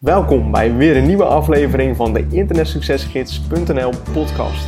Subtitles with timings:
[0.00, 4.66] Welkom bij weer een nieuwe aflevering van de internetsuccesgids.nl podcast.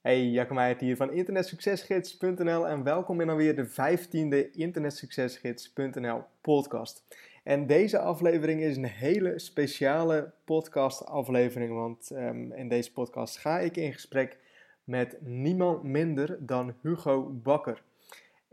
[0.00, 7.04] Hey, Jacco Meijert hier van internetsuccesgids.nl en welkom in alweer de 15e internetsuccesgids.nl podcast.
[7.44, 13.58] En deze aflevering is een hele speciale podcast aflevering, want um, in deze podcast ga
[13.58, 14.38] ik in gesprek
[14.84, 17.82] met niemand minder dan Hugo Bakker.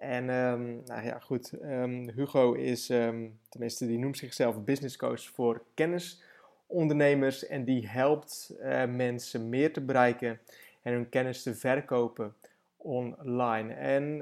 [0.02, 5.29] En um, nou ja, goed, um, Hugo is, um, tenminste die noemt zichzelf business coach
[5.29, 10.39] voor kennisondernemers en die helpt uh, mensen meer te bereiken
[10.82, 12.33] en hun kennis te verkopen
[12.78, 13.73] online.
[13.73, 14.18] En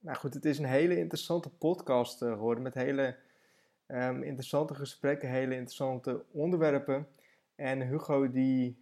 [0.00, 3.16] nou goed, het is een hele interessante podcast geworden met hele
[4.20, 7.06] interessante gesprekken, hele interessante onderwerpen.
[7.54, 8.78] En Hugo die,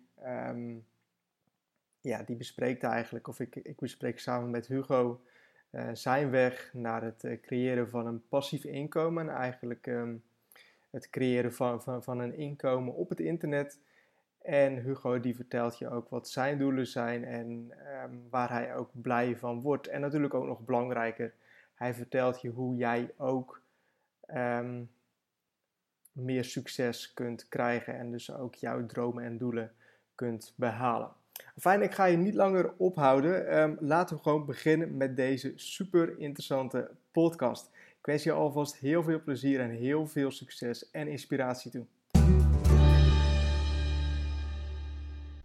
[2.00, 5.20] ja, die bespreekt eigenlijk, of ik, ik bespreek samen met Hugo
[5.92, 9.28] zijn weg naar het uh, creëren van een passief inkomen.
[9.28, 10.22] Eigenlijk um,
[10.90, 13.78] het creëren van, van, van een inkomen op het internet.
[14.42, 17.72] En Hugo die vertelt je ook wat zijn doelen zijn en
[18.04, 19.86] um, waar hij ook blij van wordt.
[19.86, 21.34] En natuurlijk ook nog belangrijker,
[21.74, 23.62] hij vertelt je hoe jij ook
[24.34, 24.90] um,
[26.12, 29.72] meer succes kunt krijgen en dus ook jouw dromen en doelen
[30.14, 31.12] kunt behalen.
[31.56, 33.58] Fijn, ik ga je niet langer ophouden.
[33.58, 37.70] Um, laten we gewoon beginnen met deze super interessante podcast.
[37.98, 41.84] Ik wens je alvast heel veel plezier en heel veel succes en inspiratie toe.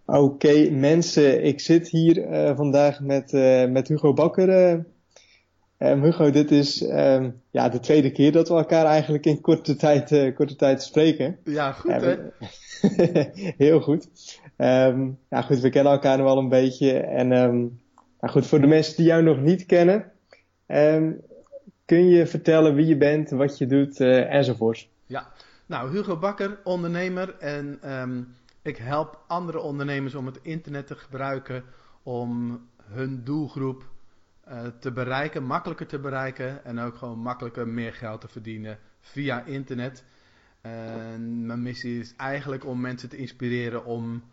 [0.05, 4.73] Oké mensen, ik zit hier uh, vandaag met, uh, met Hugo Bakker.
[4.73, 4.83] Uh,
[5.80, 9.75] um, Hugo, dit is um, ja, de tweede keer dat we elkaar eigenlijk in korte
[9.75, 11.38] tijd, korte tijd spreken.
[11.44, 12.16] Ja, goed hè?
[13.66, 14.07] heel goed.
[14.57, 17.00] Um, nou goed, we kennen elkaar nu al een beetje.
[17.00, 20.11] En nou goed, voor de mensen die jou nog niet kennen,
[21.85, 24.89] kun je vertellen wie je bent, wat je doet uh, enzovoorts.
[25.05, 25.27] Ja,
[25.66, 27.80] nou Hugo Bakker, ondernemer en
[28.61, 31.63] ik help andere ondernemers om het internet te gebruiken
[32.03, 33.84] om hun doelgroep
[34.49, 39.43] uh, te bereiken, makkelijker te bereiken en ook gewoon makkelijker meer geld te verdienen via
[39.43, 40.03] internet.
[40.61, 44.23] En mijn missie is eigenlijk om mensen te inspireren om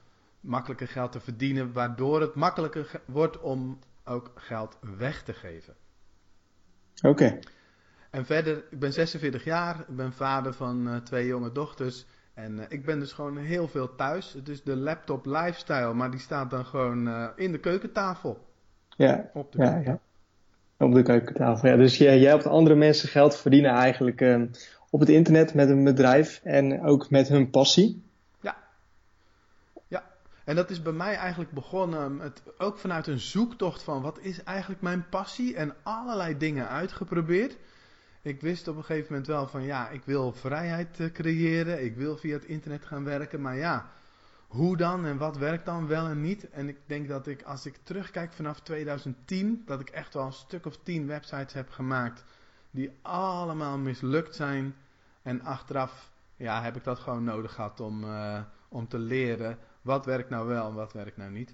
[0.41, 5.75] makkelijker geld te verdienen, waardoor het makkelijker wordt om ook geld weg te geven.
[6.97, 7.09] Oké.
[7.09, 7.41] Okay.
[8.11, 12.07] En verder, ik ben 46 jaar, ik ben vader van uh, twee jonge dochters.
[12.35, 14.33] En uh, ik ben dus gewoon heel veel thuis.
[14.33, 18.47] Het is de laptop lifestyle, maar die staat dan gewoon uh, in de keukentafel.
[18.97, 19.99] Ja, op de, ja, ja.
[20.79, 21.69] Op de keukentafel.
[21.69, 24.47] Ja, dus jij, jij helpt andere mensen geld verdienen eigenlijk ehm,
[24.91, 28.05] op het internet met een bedrijf en ook met hun passie.
[30.47, 34.43] En dat is bij mij eigenlijk begonnen, het, ook vanuit een zoektocht van wat is
[34.43, 37.57] eigenlijk mijn passie en allerlei dingen uitgeprobeerd.
[38.23, 41.97] Ik wist op een gegeven moment wel van ja, ik wil vrijheid eh, creëren, ik
[41.97, 43.91] wil via het internet gaan werken, maar ja,
[44.57, 46.51] hoe dan en wat werkt dan wel en niet?
[46.51, 50.33] En ik denk dat ik, als ik terugkijk vanaf 2010, dat ik echt wel een
[50.33, 52.25] stuk of tien websites heb gemaakt
[52.71, 54.75] die allemaal mislukt zijn.
[55.23, 60.05] En achteraf ja, heb ik dat gewoon nodig gehad om, uh, om te leren wat
[60.07, 61.53] werkt nou wel en wat werkt nou niet.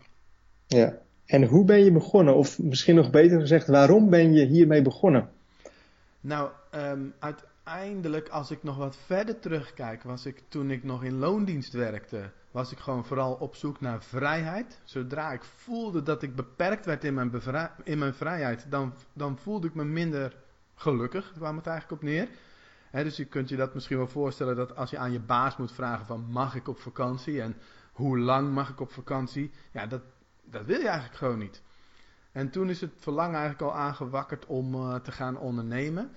[0.67, 2.35] Ja, en hoe ben je begonnen?
[2.35, 5.31] Of misschien nog beter gezegd, waarom ben je hiermee begonnen?
[6.21, 7.15] Nou, um,
[7.65, 12.31] uiteindelijk, als ik nog wat verder terugkijk, was ik toen ik nog in loondienst werkte,
[12.51, 14.81] was ik gewoon vooral op zoek naar vrijheid.
[14.85, 17.43] Zodra ik voelde dat ik beperkt werd in mijn,
[17.85, 20.37] in mijn vrijheid, dan, dan voelde ik me minder
[20.75, 22.29] gelukkig, kwam het eigenlijk op neer.
[22.91, 25.73] dus je kunt je dat misschien wel voorstellen dat als je aan je baas moet
[25.73, 27.57] vragen van mag ik op vakantie en
[27.93, 29.51] hoe lang mag ik op vakantie?
[29.73, 30.03] Ja, dat,
[30.45, 31.63] dat wil je eigenlijk gewoon niet.
[32.33, 36.11] En toen is het verlangen eigenlijk al aangewakkerd om uh, te gaan ondernemen.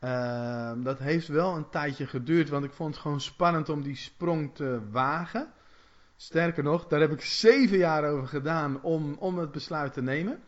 [0.00, 3.96] Uh, dat heeft wel een tijdje geduurd, want ik vond het gewoon spannend om die
[3.96, 5.52] sprong te wagen.
[6.16, 10.40] Sterker nog, daar heb ik zeven jaar over gedaan om, om het besluit te nemen.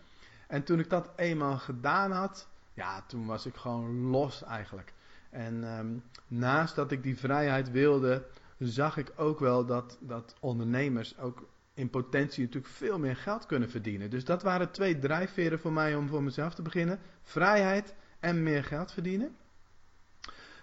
[0.46, 4.92] En toen ik dat eenmaal gedaan had, ja, toen was ik gewoon los eigenlijk.
[5.30, 8.26] En um, naast dat ik die vrijheid wilde,
[8.58, 13.70] zag ik ook wel dat, dat ondernemers ook in potentie natuurlijk veel meer geld kunnen
[13.70, 14.10] verdienen.
[14.10, 17.00] Dus dat waren twee drijfveren voor mij om voor mezelf te beginnen.
[17.22, 19.36] Vrijheid en meer geld verdienen.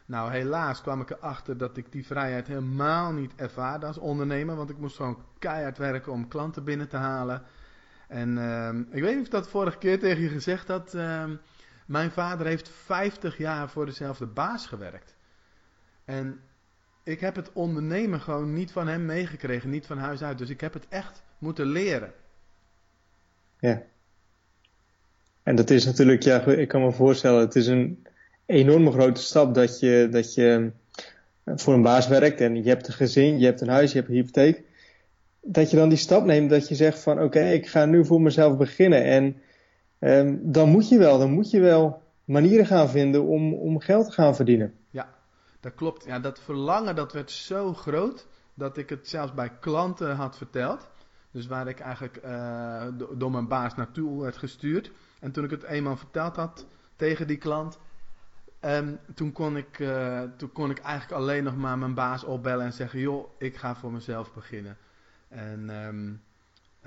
[0.06, 4.56] Nou, helaas kwam ik erachter dat ik die vrijheid helemaal niet ervaarde als ondernemer.
[4.56, 7.44] Want ik moest gewoon keihard werken om klanten binnen te halen.
[8.08, 10.94] En uh, ik weet niet of ik dat vorige keer tegen je gezegd had.
[10.94, 11.24] Uh,
[11.86, 15.16] mijn vader heeft 50 jaar voor dezelfde baas gewerkt.
[16.06, 16.40] En
[17.04, 20.38] ik heb het ondernemen gewoon niet van hem meegekregen, niet van huis uit.
[20.38, 22.14] Dus ik heb het echt moeten leren.
[23.60, 23.82] Ja.
[25.44, 28.08] En dat is natuurlijk, ja, ik kan me voorstellen, het is een
[28.46, 30.72] enorme grote stap dat je, dat je
[31.46, 34.10] voor een baas werkt en je hebt een gezin, je hebt een huis, je hebt
[34.10, 34.64] een hypotheek.
[35.42, 38.22] Dat je dan die stap neemt dat je zegt van oké, ik ga nu voor
[38.22, 39.04] mezelf beginnen.
[39.04, 39.42] En
[40.00, 44.06] um, dan moet je wel, dan moet je wel manieren gaan vinden om, om geld
[44.06, 44.74] te gaan verdienen.
[44.90, 45.10] Ja,
[45.60, 46.06] dat klopt.
[46.06, 50.90] Ja, dat verlangen dat werd zo groot dat ik het zelfs bij klanten had verteld.
[51.32, 52.84] Dus waar ik eigenlijk uh,
[53.18, 54.92] door mijn baas naartoe werd gestuurd.
[55.20, 56.66] En toen ik het eenmaal verteld had
[56.96, 57.80] tegen die klant,
[58.66, 62.66] um, toen, kon ik, uh, toen kon ik eigenlijk alleen nog maar mijn baas opbellen
[62.66, 64.78] en zeggen: Joh, ik ga voor mezelf beginnen.
[65.28, 66.22] En um,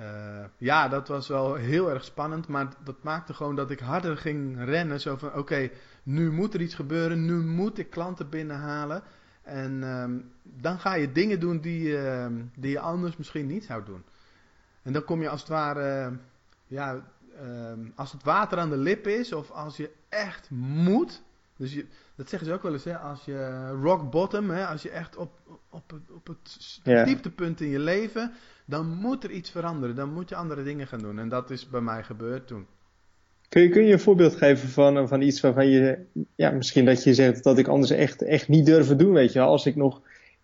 [0.00, 4.16] uh, ja, dat was wel heel erg spannend, maar dat maakte gewoon dat ik harder
[4.16, 5.00] ging rennen.
[5.00, 5.70] Zo van: Oké,
[6.02, 9.02] nu moet er iets gebeuren, nu moet ik klanten binnenhalen.
[9.42, 11.98] En um, dan ga je dingen doen die,
[12.54, 14.04] die je anders misschien niet zou doen.
[14.82, 16.18] En dan kom je als het ware,
[16.66, 17.02] ja,
[17.94, 21.22] als het water aan de lip is, of als je echt moet.
[21.58, 21.84] Dus je,
[22.14, 25.16] dat zeggen ze ook wel eens, hè, als je rock bottom, hè, als je echt
[25.16, 25.30] op,
[25.70, 28.32] op, het, op het dieptepunt in je leven,
[28.64, 29.96] dan moet er iets veranderen.
[29.96, 31.18] Dan moet je andere dingen gaan doen.
[31.18, 32.66] En dat is bij mij gebeurd toen.
[33.48, 35.98] Kun je, kun je een voorbeeld geven van, van iets waarvan je,
[36.34, 39.40] ja, misschien dat je zegt dat ik anders echt, echt niet durven doen, weet je,
[39.40, 40.02] als ik nog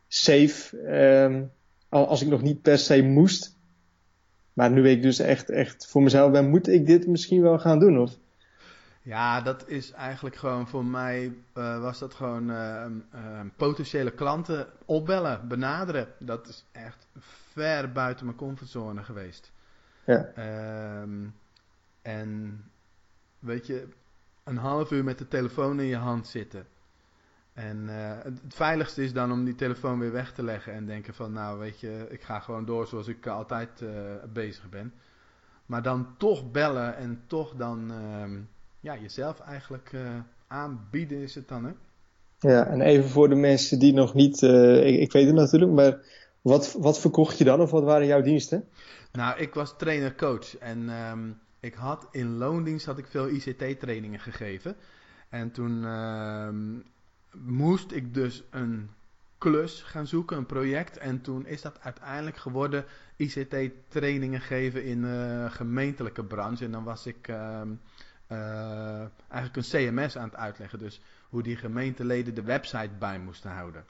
[0.08, 0.76] safe,
[1.24, 1.50] um,
[1.88, 3.56] als ik nog niet per se moest,
[4.52, 7.78] maar nu ik dus echt, echt voor mezelf ben, moet ik dit misschien wel gaan
[7.78, 7.98] doen?
[7.98, 8.18] Of?
[9.04, 12.84] Ja, dat is eigenlijk gewoon voor mij, uh, was dat gewoon uh,
[13.14, 16.08] uh, potentiële klanten opbellen, benaderen.
[16.18, 17.06] Dat is echt
[17.52, 19.52] ver buiten mijn comfortzone geweest.
[20.06, 20.32] Ja.
[21.00, 21.34] Um,
[22.02, 22.60] en
[23.38, 23.88] weet je,
[24.44, 26.66] een half uur met de telefoon in je hand zitten.
[27.52, 31.32] En het veiligste is dan om die telefoon weer weg te leggen en denken van
[31.32, 33.84] nou weet je, ik ga gewoon door zoals ik altijd
[34.32, 34.92] bezig ben.
[35.66, 38.38] Maar dan toch bellen en toch dan uh,
[38.84, 40.00] ja, jezelf eigenlijk uh,
[40.46, 41.72] aanbieden is het dan hè.
[42.38, 45.98] Ja, en even voor de mensen die nog niet, ik, ik, weet het natuurlijk, maar
[46.40, 48.68] wat, wat verkocht je dan of wat waren jouw diensten?
[49.12, 54.76] Nou, ik was trainer-coach en um, ik had in loondienst had ik veel ICT-trainingen gegeven.
[55.28, 56.78] En toen ehm,
[57.32, 58.90] moest ik dus een
[59.38, 60.98] klus gaan zoeken, een project.
[60.98, 62.84] En toen is dat uiteindelijk geworden
[63.16, 66.64] ICT-trainingen geven in de gemeentelijke branche.
[66.64, 67.70] En dan was ik uh, uh,
[69.28, 70.78] eigenlijk een CMS aan het uitleggen.
[70.78, 73.84] Dus hoe die gemeenteleden de website bij moesten houden.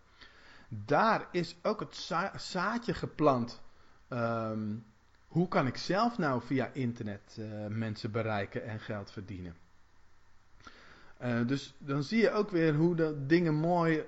[0.68, 3.62] Daar is ook het za zaadje geplant.
[4.08, 4.84] Um,
[5.26, 9.56] hoe kan ik zelf nou via internet uh, mensen bereiken en geld verdienen?
[11.22, 14.04] Uh, dus dan zie je ook weer hoe de dingen mooi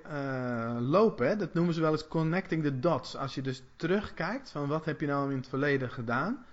[0.79, 1.29] lopen.
[1.29, 1.37] Hè?
[1.37, 3.17] Dat noemen ze wel eens connecting the dots.
[3.17, 6.47] Als je dus terugkijkt van wat heb je nou in het verleden gedaan.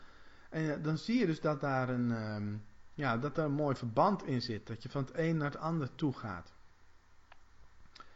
[0.50, 2.64] En dan zie je dus dat daar een, um,
[2.94, 4.68] ja, dat daar een mooi verband in zit.
[4.68, 6.52] Dat je van het een naar het ander toe gaat.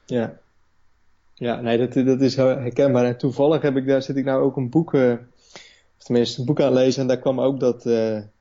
[0.06, 0.39] Ja,
[1.33, 3.06] ja nee, dat, dat is herkenbaar.
[3.06, 5.12] En toevallig heb ik daar, zit ik nou ook een boek, uh,
[5.97, 7.01] of tenminste een boek aan lezen.
[7.01, 7.83] En daar kwam ook dat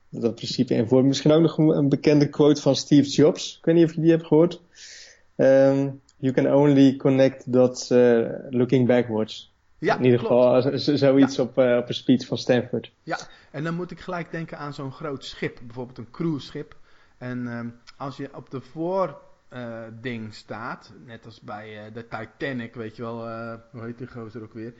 [0.09, 1.05] dat principe in voor.
[1.05, 3.57] Misschien ook nog een, bekende quote van Steve Jobs.
[3.57, 4.61] Ik weet niet of je die hebt gehoord.
[5.35, 9.51] Um, you can only connect dots uh, looking backwards.
[9.79, 10.63] Ja, in ieder klopt.
[10.63, 11.43] geval zoiets ja.
[11.43, 12.91] op, uh, op een speech van Stanford.
[13.03, 13.17] Ja,
[13.51, 15.59] en dan moet ik gelijk denken aan zo'n groot schip.
[15.63, 16.75] Bijvoorbeeld een cruiseschip.
[17.17, 22.95] En um, als je op de voording uh, staat, net als bij de Titanic, weet
[22.95, 23.19] je wel,
[23.71, 24.73] hoe heet die gozer ook weer.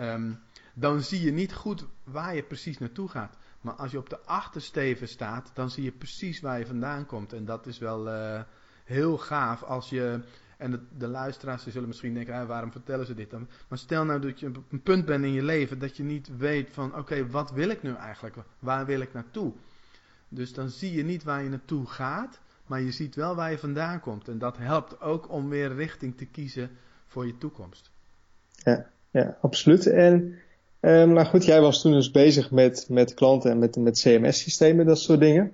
[0.00, 0.40] Um,
[0.74, 3.36] dan zie je niet goed waar je precies naartoe gaat.
[3.60, 7.32] Maar als je op de achtersteven staat, dan zie je precies waar je vandaan komt.
[7.32, 8.40] En dat is wel uh,
[8.84, 10.20] heel gaaf als je.
[10.58, 13.48] En de, de luisteraars zullen misschien denken, ah, waarom vertellen ze dit dan?
[13.68, 16.36] Maar stel nou dat je op een punt bent in je leven dat je niet
[16.36, 18.36] weet van, oké, wat wil ik nu eigenlijk?
[18.58, 19.52] Waar wil ik naartoe?
[20.28, 23.58] Dus dan zie je niet waar je naartoe gaat, maar je ziet wel waar je
[23.58, 24.28] vandaan komt.
[24.28, 26.70] En dat helpt ook om weer richting te kiezen
[27.06, 27.90] voor je toekomst.
[28.54, 29.86] Ja, ja absoluut.
[29.86, 30.38] En
[30.84, 34.86] Um, nou goed, jij was toen dus bezig met, met klanten en met, met CMS-systemen,
[34.86, 35.52] dat soort dingen.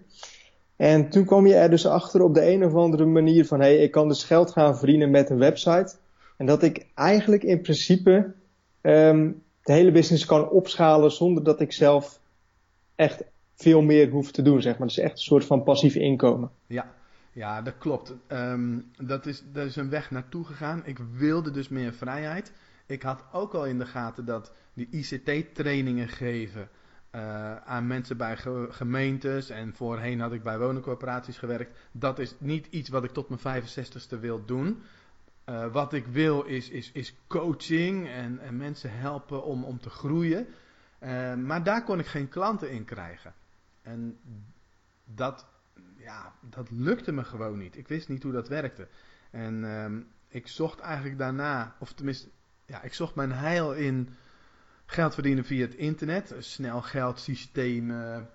[0.81, 3.67] En toen kwam je er dus achter op de een of andere manier van, hé,
[3.67, 5.97] hey, ik kan dus geld gaan verdienen met een website.
[6.37, 8.33] En dat ik eigenlijk in principe
[8.83, 12.21] um, de hele business kan opschalen zonder dat ik zelf
[12.95, 13.23] echt
[13.55, 14.87] veel meer hoef te doen, zeg maar.
[14.87, 16.51] Dus echt een soort van passief inkomen.
[16.67, 16.93] Ja,
[17.33, 18.15] ja dat klopt.
[18.29, 20.83] Um, dat, is, dat is een weg naartoe gegaan.
[20.85, 22.53] Ik wilde dus meer vrijheid.
[22.87, 26.69] Ik had ook al in de gaten dat die ICT-trainingen geven
[27.15, 28.37] uh, aan mensen bij
[28.71, 31.79] gemeentes en voorheen had ik bij woningcorporaties gewerkt.
[31.93, 34.83] Dat is niet iets wat ik tot mijn 65ste wil doen.
[35.47, 39.91] Uh, wat ik wil is, is, is coaching en, en mensen helpen om, om te
[39.91, 40.47] groeien.
[41.03, 43.35] Uh, maar daar kon ik geen klanten in krijgen.
[43.83, 44.19] En
[45.05, 45.47] dat
[46.01, 47.77] ja, dat lukte me gewoon niet.
[47.77, 48.89] Ik wist niet hoe dat werkte.
[49.31, 52.29] En ehm, ik zocht eigenlijk daarna, of tenminste,
[52.67, 54.09] ja, ik zocht mijn heil in
[54.91, 56.35] geld verdienen via het internet.
[56.39, 58.31] Snel geldsystemen,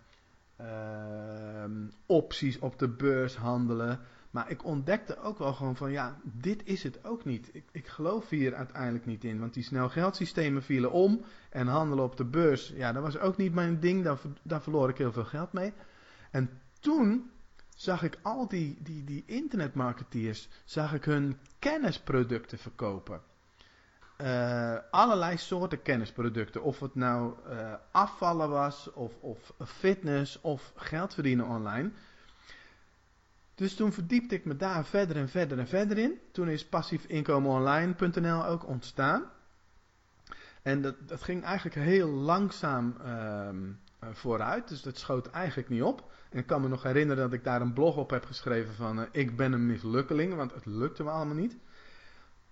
[0.61, 1.65] uh,
[2.05, 3.99] opties op de beurs handelen.
[4.31, 7.49] Maar ik ontdekte ook wel gewoon van ja, dit is het ook niet.
[7.53, 9.39] Ik, ik geloof hier uiteindelijk niet in.
[9.39, 11.25] Want die snel geldsystemen vielen om.
[11.49, 14.03] En handelen op de beurs, ja, dat was ook niet mijn ding.
[14.03, 15.73] Daar, daar verloor ik heel veel geld mee.
[16.31, 17.31] En toen
[17.75, 23.21] zag ik al die, die, die internetmarketeers, zag ik hun kennisproducten verkopen.
[24.21, 26.63] Uh, allerlei soorten kennisproducten.
[26.63, 31.91] Of het nou uh, afvallen was, of, of fitness, of geld verdienen online.
[33.55, 36.19] Dus toen verdiepte ik me daar verder en verder en verder in.
[36.31, 39.23] Toen is passiefinkomenonline.nl ook ontstaan.
[40.61, 43.49] En dat, dat ging eigenlijk heel langzaam uh,
[44.11, 44.67] vooruit.
[44.67, 46.11] Dus dat schoot eigenlijk niet op.
[46.29, 48.99] En ik kan me nog herinneren dat ik daar een blog op heb geschreven van...
[48.99, 51.57] Uh, ik ben een mislukkeling, want het lukte me allemaal niet.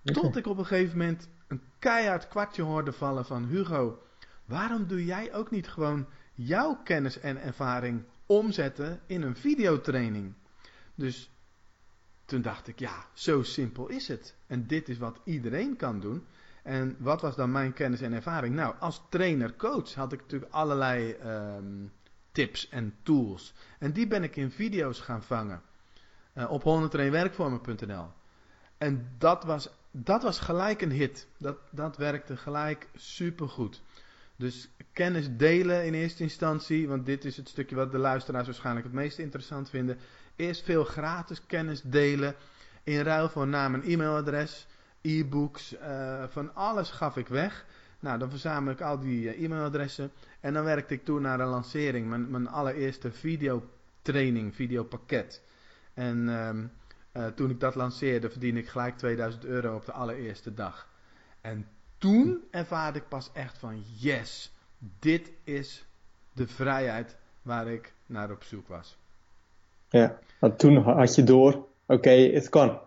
[0.03, 3.45] Tot ik op een gegeven moment een keihard kwartje hoorde vallen van...
[3.45, 4.01] Hugo,
[4.45, 10.33] waarom doe jij ook niet gewoon jouw kennis en ervaring omzetten in een videotraining?
[10.95, 11.31] Dus
[12.25, 14.35] toen dacht ik, ja, zo simpel is het.
[14.47, 16.25] En dit is wat iedereen kan doen.
[16.63, 18.55] En wat was dan mijn kennis en ervaring?
[18.55, 21.91] Nou, als trainer-coach had ik natuurlijk allerlei um,
[22.31, 23.53] tips en tools.
[23.79, 25.61] En die ben ik in video's gaan vangen.
[26.33, 28.07] Uh, op 101werkvormen.nl.
[28.77, 31.27] En dat was, dat was gelijk een hit.
[31.37, 33.81] Dat, dat werkte gelijk supergoed.
[34.35, 38.85] Dus kennis delen in eerste instantie, want dit is het stukje wat de luisteraars waarschijnlijk
[38.85, 39.97] het meest interessant vinden.
[40.35, 42.35] Eerst veel gratis kennis delen.
[42.83, 44.67] In ruil voor naam en e-mailadres,
[45.01, 47.65] e-books, uh, van alles gaf ik weg.
[47.99, 50.11] Nou, dan verzamel ik al die uh, e-mailadressen.
[50.39, 52.07] En dan werkte ik toe naar een lancering.
[52.07, 55.41] Mijn, mijn allereerste videotraining, videopakket.
[55.93, 56.71] En um,
[57.13, 60.87] uh, toen ik dat lanceerde, verdiende ik gelijk 2000 euro op de allereerste dag.
[61.41, 61.67] En
[61.97, 64.51] toen ervaarde ik pas echt van yes,
[64.99, 65.85] dit is
[66.31, 68.97] de vrijheid waar ik naar op zoek was.
[69.89, 72.79] Ja, want toen had je door, oké, het kan.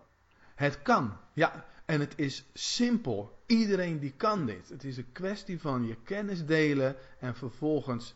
[0.55, 1.65] Het kan, ja.
[1.85, 3.37] En het is simpel.
[3.45, 4.69] Iedereen die kan dit.
[4.69, 8.15] Het is een kwestie van je kennis delen en vervolgens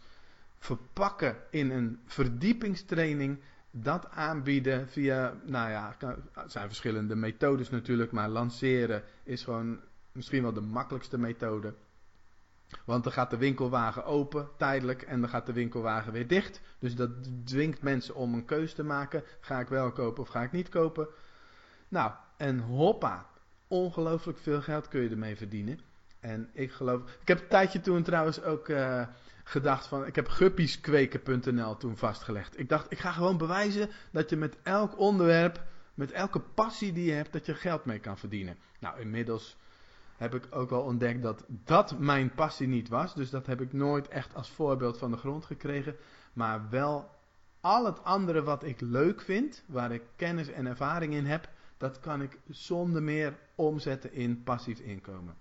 [0.59, 3.39] verpakken in een verdiepingstraining.
[3.71, 5.95] Dat aanbieden via, nou ja,
[6.33, 9.79] het zijn verschillende methodes natuurlijk, maar lanceren is gewoon
[10.11, 11.73] misschien wel de makkelijkste methode.
[12.85, 16.61] Want dan gaat de winkelwagen open tijdelijk en dan gaat de winkelwagen weer dicht.
[16.79, 17.09] Dus dat
[17.43, 19.23] dwingt mensen om een keuze te maken.
[19.39, 21.07] Ga ik wel kopen of ga ik niet kopen?
[21.87, 23.25] Nou, en hoppa,
[23.67, 25.79] ongelooflijk veel geld kun je ermee verdienen.
[26.19, 27.01] En ik geloof.
[27.21, 29.07] Ik heb een tijdje toen trouwens ook uh,
[29.43, 30.05] gedacht van.
[30.05, 32.59] Ik heb guppieskweken.nl toen vastgelegd.
[32.59, 37.05] Ik dacht, ik ga gewoon bewijzen dat je met elk onderwerp, met elke passie die
[37.05, 38.57] je hebt, dat je geld mee kan verdienen.
[38.79, 39.57] Nou, inmiddels
[40.17, 43.15] heb ik ook wel ontdekt dat dat mijn passie niet was.
[43.15, 45.95] Dus dat heb ik nooit echt als voorbeeld van de grond gekregen.
[46.33, 47.09] Maar wel
[47.61, 51.99] al het andere wat ik leuk vind, waar ik kennis en ervaring in heb, dat
[51.99, 55.35] kan ik zonder meer omzetten in passief inkomen.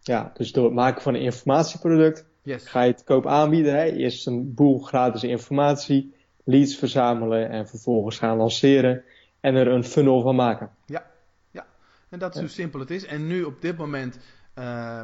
[0.00, 2.66] Ja, dus door het maken van een informatieproduct yes.
[2.66, 3.74] ga je het koop aanbieden.
[3.74, 3.84] Hè?
[3.84, 9.04] Eerst een boel gratis informatie, leads verzamelen en vervolgens gaan lanceren
[9.40, 10.70] en er een funnel van maken.
[10.86, 11.06] Ja,
[12.08, 13.06] en dat is hoe simpel het is.
[13.06, 14.18] En nu op dit moment
[14.58, 15.00] uh,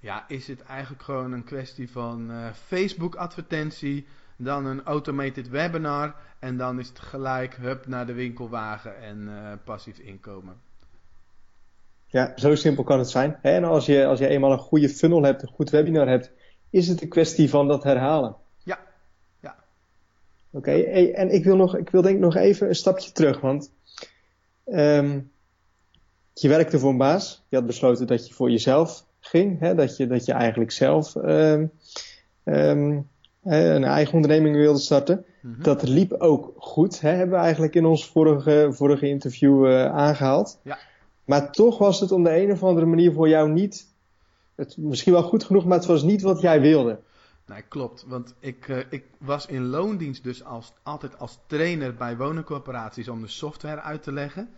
[0.00, 4.06] ja, is het eigenlijk gewoon een kwestie van uh, Facebook advertentie,
[4.36, 9.52] dan een automated webinar en dan is het gelijk hup naar de winkelwagen en uh,
[9.64, 10.60] passief inkomen.
[12.06, 13.38] Ja, zo simpel kan het zijn.
[13.42, 16.32] En als je, als je eenmaal een goede funnel hebt, een goed webinar hebt,
[16.70, 18.36] is het een kwestie van dat herhalen.
[18.62, 18.78] Ja,
[19.40, 19.56] ja.
[20.50, 21.10] Oké, okay.
[21.10, 23.72] en ik wil, nog, ik wil denk ik nog even een stapje terug, want
[24.66, 25.30] um,
[26.34, 27.44] je werkte voor een baas.
[27.48, 29.58] Je had besloten dat je voor jezelf ging.
[29.60, 29.74] Hè?
[29.74, 31.70] Dat, je, dat je eigenlijk zelf um,
[32.44, 33.08] um,
[33.42, 35.24] een eigen onderneming wilde starten.
[35.40, 35.62] Mm-hmm.
[35.62, 37.00] Dat liep ook goed.
[37.00, 37.10] Hè?
[37.10, 40.60] Hebben we eigenlijk in ons vorige, vorige interview uh, aangehaald.
[40.62, 40.78] Ja.
[41.24, 43.88] Maar toch was het op de een of andere manier voor jou niet.
[44.60, 47.00] Het, misschien wel goed genoeg, maar het was niet wat jij wilde.
[47.46, 48.04] Nee, klopt.
[48.06, 53.20] Want ik, uh, ik was in loondienst dus als, altijd als trainer bij woningcorporaties om
[53.20, 54.48] de software uit te leggen.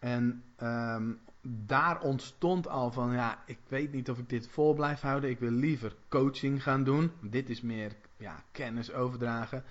[0.00, 5.00] En um, daar ontstond al van, ja, ik weet niet of ik dit vol blijf
[5.00, 5.30] houden.
[5.30, 7.10] Ik wil liever coaching gaan doen.
[7.22, 9.64] Dit is meer ja, kennis overdragen.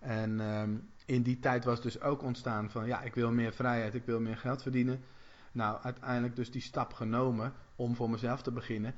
[0.00, 3.94] En um, in die tijd was dus ook ontstaan van, ja, ik wil meer vrijheid,
[3.94, 5.00] ik wil meer geld verdienen.
[5.52, 8.94] Nou, uiteindelijk dus die stap genomen om voor mezelf te beginnen.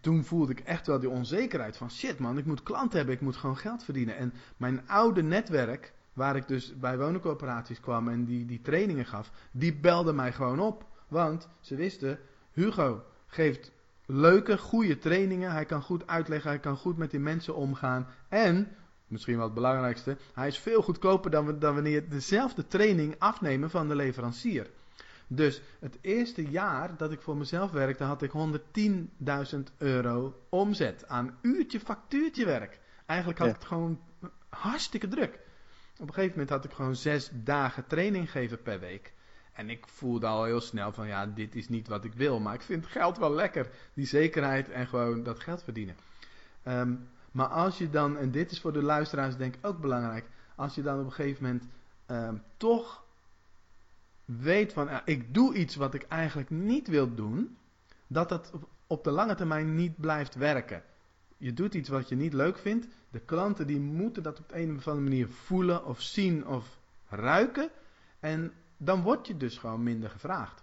[0.00, 3.20] Toen voelde ik echt wel die onzekerheid van, shit man, ik moet klanten hebben, ik
[3.20, 4.16] moet gewoon geld verdienen.
[4.16, 9.30] En mijn oude netwerk waar ik dus bij woningcoöperaties kwam en die, die trainingen gaf,
[9.50, 10.84] die belden mij gewoon op.
[11.08, 12.18] Want ze wisten,
[12.52, 13.72] Hugo geeft
[14.06, 15.52] leuke, goede trainingen.
[15.52, 18.06] Hij kan goed uitleggen, hij kan goed met die mensen omgaan.
[18.28, 18.68] En,
[19.06, 23.88] misschien wel het belangrijkste, hij is veel goedkoper dan, dan wanneer dezelfde training afnemen van
[23.88, 24.70] de leverancier.
[25.32, 31.38] Dus het eerste jaar dat ik voor mezelf werkte, had ik 110.000 euro omzet aan
[31.42, 32.80] uurtje factuurtje werk.
[33.06, 34.00] Eigenlijk had ik het gewoon
[34.48, 35.38] hartstikke druk.
[35.98, 39.12] Op een gegeven moment had ik gewoon zes dagen training geven per week.
[39.52, 42.40] En ik voelde al heel snel van ja, dit is niet wat ik wil.
[42.40, 43.68] Maar ik vind geld wel lekker.
[43.94, 45.96] Die zekerheid en gewoon dat geld verdienen.
[46.62, 46.94] Ehm,
[47.32, 50.24] maar als je dan, en dit is voor de luisteraars denk ik ook belangrijk.
[50.54, 51.68] Als je dan op een gegeven moment
[52.06, 53.08] ehm, toch
[54.38, 57.56] weet van ik doe iets wat ik eigenlijk niet wil doen.
[58.06, 58.52] Dat dat
[58.86, 60.82] op de lange termijn niet blijft werken.
[61.36, 62.86] Je doet iets wat je niet leuk vindt.
[63.10, 67.70] De klanten die moeten dat op een of andere manier voelen of zien of ruiken.
[68.20, 70.62] En dan word je dus gewoon minder gevraagd.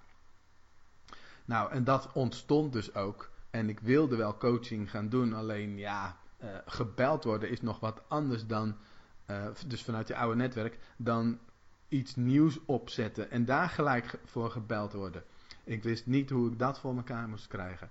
[1.45, 3.29] Nou, en dat ontstond dus ook.
[3.49, 8.01] En ik wilde wel coaching gaan doen, alleen ja, uh, gebeld worden is nog wat
[8.07, 8.75] anders dan,
[9.27, 11.39] uh, dus vanuit je oude netwerk, dan
[11.87, 15.23] iets nieuws opzetten en daar gelijk voor gebeld worden.
[15.63, 17.89] Ik wist niet hoe ik dat voor elkaar moest krijgen.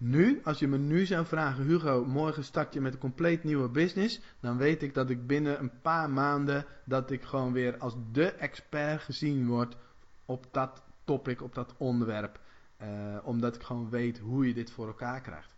[0.00, 3.68] Nu, als je me nu zou vragen, Hugo, morgen start je met een compleet nieuwe
[3.68, 7.94] business, dan weet ik dat ik binnen een paar maanden dat ik gewoon weer als
[8.12, 9.76] de expert gezien word
[10.24, 12.40] op dat topic, op dat onderwerp.
[12.82, 12.88] Uh,
[13.22, 15.54] omdat ik gewoon weet hoe je dit voor elkaar krijgt.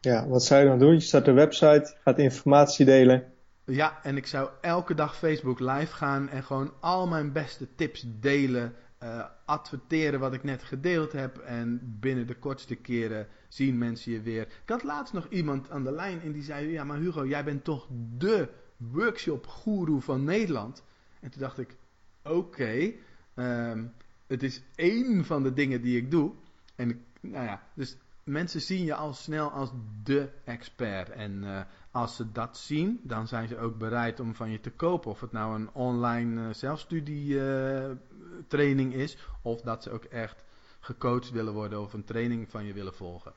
[0.00, 0.92] Ja, wat zou je dan doen?
[0.92, 3.32] Je start een website, gaat informatie delen.
[3.64, 8.04] Ja, en ik zou elke dag Facebook live gaan en gewoon al mijn beste tips
[8.06, 11.38] delen uh, adverteren wat ik net gedeeld heb.
[11.38, 14.42] En binnen de kortste keren zien mensen je weer.
[14.42, 17.44] Ik had laatst nog iemand aan de lijn en die zei: Ja, maar Hugo, jij
[17.44, 17.88] bent toch
[18.18, 20.84] de workshop-goeroe van Nederland?
[21.20, 21.76] En toen dacht ik:
[22.22, 22.92] Oké,
[23.34, 23.84] ehm,
[24.26, 26.32] het is één van de dingen die ik doe.
[26.74, 29.70] En nou ja, dus mensen zien je al snel als
[30.02, 31.10] de expert.
[31.10, 31.60] En uh,
[31.92, 35.10] als ze dat zien, dan zijn ze ook bereid om van je te kopen.
[35.10, 37.90] Of het nou een online uh, zelfstudie uh,
[38.48, 40.44] training is, of dat ze ook echt
[40.80, 43.32] gecoacht willen worden of een training van je willen volgen.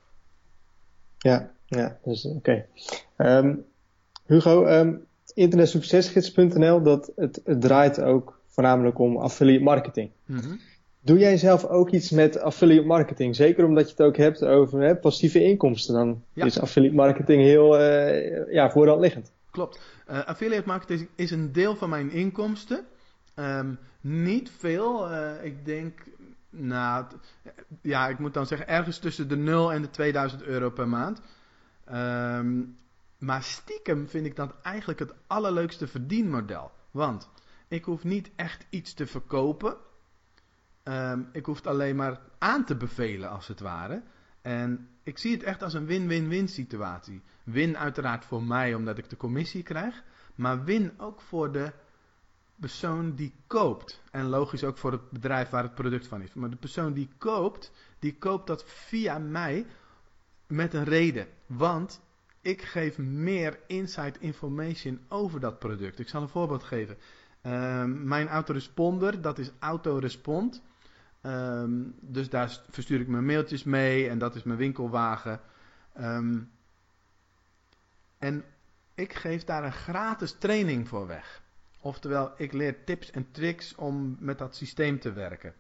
[1.17, 2.37] Ja, ja, dus oké.
[2.37, 3.37] Okay.
[3.37, 3.65] Um,
[4.25, 10.11] Hugo, um, internetsuccesgids.nl, dat het, het, draait ook voornamelijk om affiliate marketing.
[10.25, 10.59] Mm -hmm.
[11.05, 13.35] Doe jij zelf ook iets met affiliate marketing?
[13.35, 15.93] Zeker omdat je het ook hebt over hè, passieve inkomsten.
[15.93, 16.45] Dan ja.
[16.45, 19.31] is affiliate marketing heel uh, ja, voorhand liggend.
[19.51, 19.79] Klopt.
[20.09, 22.85] Uh, affiliate marketing is een deel van mijn inkomsten.
[23.35, 25.11] Um, niet veel.
[25.11, 26.03] Uh, ik denk,
[26.49, 27.05] nou,
[27.81, 31.21] ja, ik moet dan zeggen, ergens tussen de 0 en de 2000 euro per maand.
[31.93, 32.77] Um,
[33.17, 36.71] maar stiekem vind ik dat eigenlijk het allerleukste verdienmodel.
[36.91, 37.29] Want
[37.67, 39.77] ik hoef niet echt iets te verkopen.
[40.87, 44.03] Um, ik hoef het alleen maar aan te bevelen, als het ware.
[44.41, 47.21] En ik zie het echt als een win-win-win situatie.
[47.43, 50.03] Win uiteraard voor mij, omdat ik de commissie krijg.
[50.35, 51.71] Maar win ook voor de
[52.59, 54.01] persoon die koopt.
[54.11, 56.33] En logisch ook voor het bedrijf waar het product van is.
[56.33, 59.65] Maar de persoon die koopt, die koopt dat via mij
[60.47, 61.27] met een reden.
[61.45, 62.01] Want
[62.41, 65.99] ik geef meer inside information over dat product.
[65.99, 66.97] Ik zal een voorbeeld geven.
[67.41, 70.63] Um, mijn autoresponder, dat is Autorespond.
[71.25, 75.39] Um, dus daar verstuur ik mijn mailtjes mee en dat is mijn winkelwagen.
[75.99, 76.51] Um,
[78.17, 78.43] en
[78.93, 81.41] ik geef daar een gratis training voor weg.
[81.79, 85.53] Oftewel, ik leer tips en tricks om met dat systeem te werken.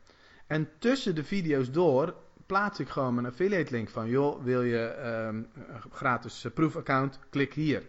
[0.47, 4.95] En tussen de video's door plaats ik gewoon mijn affiliate link van, joh, wil je
[5.27, 7.19] um, een gratis proefaccount?
[7.29, 7.87] Klik hier.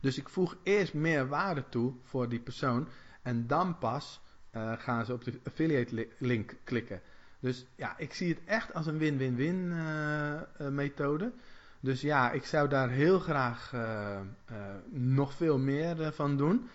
[0.00, 2.88] Dus ik voeg eerst meer waarde toe voor die persoon
[3.22, 4.20] en dan pas
[4.78, 7.00] gaan ze op de affiliate link klikken.
[7.40, 11.32] Dus ja, ik zie het echt als een win-win-win uh, uh, methode.
[11.80, 13.74] Dus ja, ik zou daar heel graag
[14.90, 16.68] nog veel meer van doen.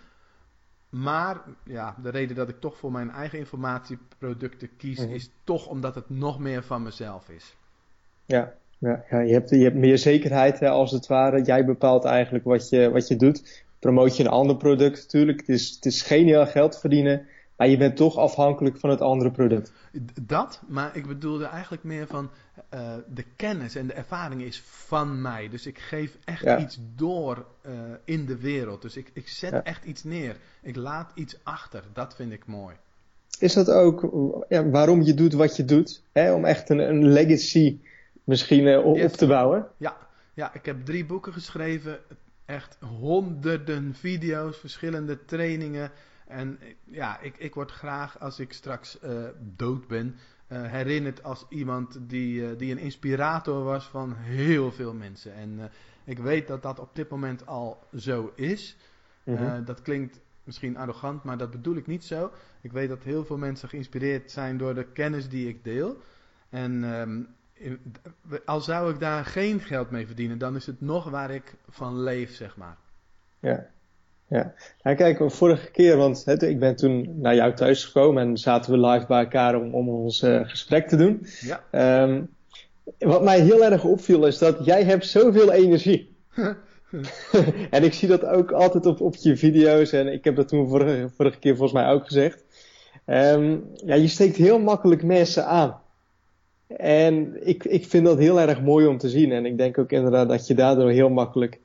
[0.92, 5.14] Maar ja, de reden dat ik toch voor mijn eigen informatieproducten kies, mm -hmm.
[5.14, 7.56] is toch omdat het nog meer van mezelf is.
[8.24, 11.42] Ja, ja, ja je, hebt, je hebt meer zekerheid hè, als het ware.
[11.42, 13.64] Jij bepaalt eigenlijk wat je, wat je doet.
[13.78, 15.38] Promoot je een ander product natuurlijk.
[15.38, 17.26] Het is, het is geniaal geld verdienen.
[17.56, 19.72] Maar je bent toch afhankelijk van het andere product.
[20.22, 22.30] Dat, maar ik bedoelde eigenlijk meer van
[22.74, 25.48] uh, de kennis en de ervaring is van mij.
[25.48, 26.58] Dus ik geef echt ja.
[26.58, 27.72] iets door uh,
[28.04, 28.82] in de wereld.
[28.82, 29.62] Dus ik, ik zet ja.
[29.62, 30.36] echt iets neer.
[30.62, 31.84] Ik laat iets achter.
[31.92, 32.76] Dat vind ik mooi.
[33.38, 34.08] Is dat ook
[34.48, 36.02] ja, waarom je doet wat je doet?
[36.12, 36.32] Hè?
[36.32, 37.80] Om echt een, een legacy
[38.24, 39.12] misschien uh, op yes.
[39.12, 39.66] te bouwen?
[39.76, 39.96] Ja.
[40.34, 41.98] ja, ik heb drie boeken geschreven.
[42.44, 45.90] echt honderden video's, verschillende trainingen.
[46.32, 48.98] En ja, ik, ik word graag als ik straks
[49.38, 50.16] dood ben,
[50.46, 55.34] herinnerd als iemand die, die een inspirator was van heel veel mensen.
[55.34, 55.70] En
[56.04, 58.76] ik weet dat dat op dit moment al zo is.
[59.24, 59.64] Mhm.
[59.64, 62.32] dat klinkt misschien arrogant, maar dat bedoel ik niet zo.
[62.60, 66.00] Ik weet dat heel veel mensen geïnspireerd zijn door de kennis die ik deel.
[66.48, 67.28] En um,
[68.44, 72.02] al zou ik daar geen geld mee verdienen, dan is het nog waar ik van
[72.02, 72.76] leef, zeg maar.
[73.38, 73.66] Ja,
[74.32, 74.54] ja.
[74.82, 78.86] Nou, kijk, vorige keer, want ik ben toen naar jou thuis gekomen en zaten we
[78.86, 81.26] live bij elkaar om, om ons uh, gesprek te doen.
[81.40, 82.02] Ja.
[82.02, 82.28] Um,
[82.98, 86.16] wat mij heel erg opviel is dat jij hebt zoveel energie.
[87.70, 90.68] en ik zie dat ook altijd op, op je video's en ik heb dat toen
[90.68, 92.44] vorige, vorige keer volgens mij ook gezegd.
[93.06, 95.80] Um, ja, je steekt heel makkelijk mensen aan.
[96.76, 99.32] En ik, ik vind dat heel erg mooi om te zien.
[99.32, 101.60] En ik denk ook inderdaad dat je daardoor heel makkelijk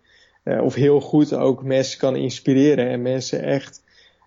[0.47, 2.87] uh, of heel goed ook mensen kan inspireren.
[2.87, 3.83] En mensen echt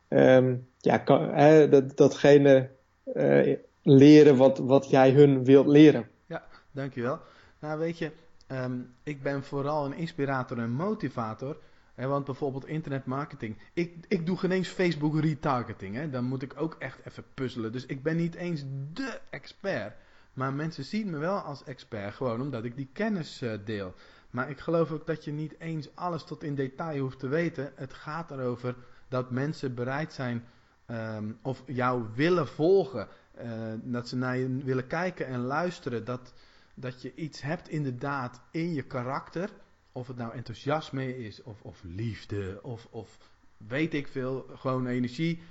[0.09, 1.37] um, ja, kan,
[1.71, 2.71] dat, datgene
[3.15, 6.09] uh, leren wat, wat jij hun wilt leren.
[6.27, 7.19] Ja, dankjewel.
[7.59, 8.11] Nou weet je,
[8.49, 11.57] um, ik ben vooral een inspirator en motivator.
[11.95, 13.57] Hè, want bijvoorbeeld internetmarketing.
[13.73, 15.95] Ik, ik doe geen eens Facebook retargeting.
[15.95, 16.11] Hè.
[16.11, 17.73] Dan moet ik ook echt even puzzelen.
[17.73, 19.93] Dus ik ben niet eens de expert.
[20.33, 23.95] Maar mensen zien me wel als expert, gewoon omdat ik die kennis uh, deel.
[24.31, 27.73] Maar ik geloof ook dat je niet eens alles tot in detail hoeft te weten.
[27.75, 28.75] Het gaat erover
[29.09, 30.45] dat mensen bereid zijn
[30.91, 33.09] um, of jou willen volgen.
[33.43, 36.05] Uh, dat ze naar je willen kijken en luisteren.
[36.05, 36.33] Dat,
[36.75, 39.51] dat je iets hebt inderdaad in je karakter.
[39.93, 43.19] Of het nou enthousiasme is, of, of liefde, of, of
[43.57, 45.43] weet ik veel, gewoon energie.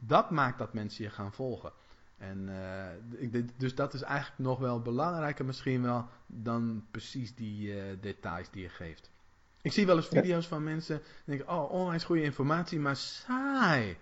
[0.00, 1.72] Dat maakt dat mensen je gaan volgen.
[2.18, 7.74] En uh, ik, dus dat is eigenlijk nog wel belangrijker misschien wel dan precies die
[7.74, 9.10] uh, details die je geeft.
[9.62, 13.96] Ik zie wel eens video's van mensen denken, oh, onwijs goede informatie, maar saai.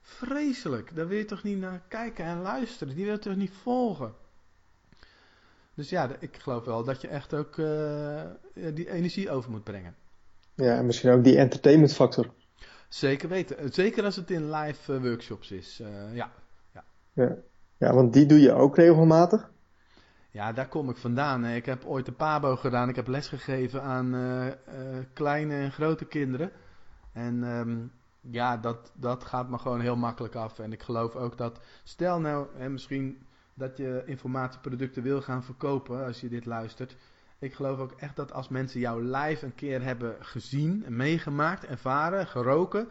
[0.00, 3.52] Vreselijk, daar wil je toch niet naar kijken en luisteren, die wil je toch niet
[3.62, 4.14] volgen.
[5.74, 8.22] Dus ja, ik geloof wel dat je echt ook uh,
[8.74, 9.94] die energie over moet brengen.
[10.54, 12.30] Ja, en misschien ook die entertainment factor.
[12.88, 13.72] Zeker weten.
[13.72, 15.82] Zeker als het in live workshops is.
[16.12, 16.32] ja,
[17.78, 17.94] ja.
[17.94, 19.50] want die doe je ook regelmatig?
[20.30, 21.44] Ja, daar kom ik vandaan.
[21.44, 22.88] Ik heb ooit de PABO gedaan.
[22.88, 24.52] Ik heb lesgegeven aan uh, uh,
[25.12, 26.50] kleine en grote kinderen.
[27.12, 30.58] En um, ja, dat, dat gaat me gewoon heel makkelijk af.
[30.58, 36.04] En ik geloof ook dat, stel nou, hè, misschien dat je informatieproducten wil gaan verkopen
[36.04, 36.96] als je dit luistert.
[37.38, 42.26] Ik geloof ook echt dat als mensen jouw live een keer hebben gezien, meegemaakt, ervaren,
[42.26, 42.88] geroken,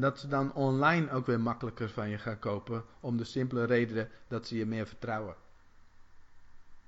[0.00, 2.82] dat ze dan online ook weer makkelijker van je gaan kopen.
[3.00, 5.34] Om de simpele reden dat ze je meer vertrouwen.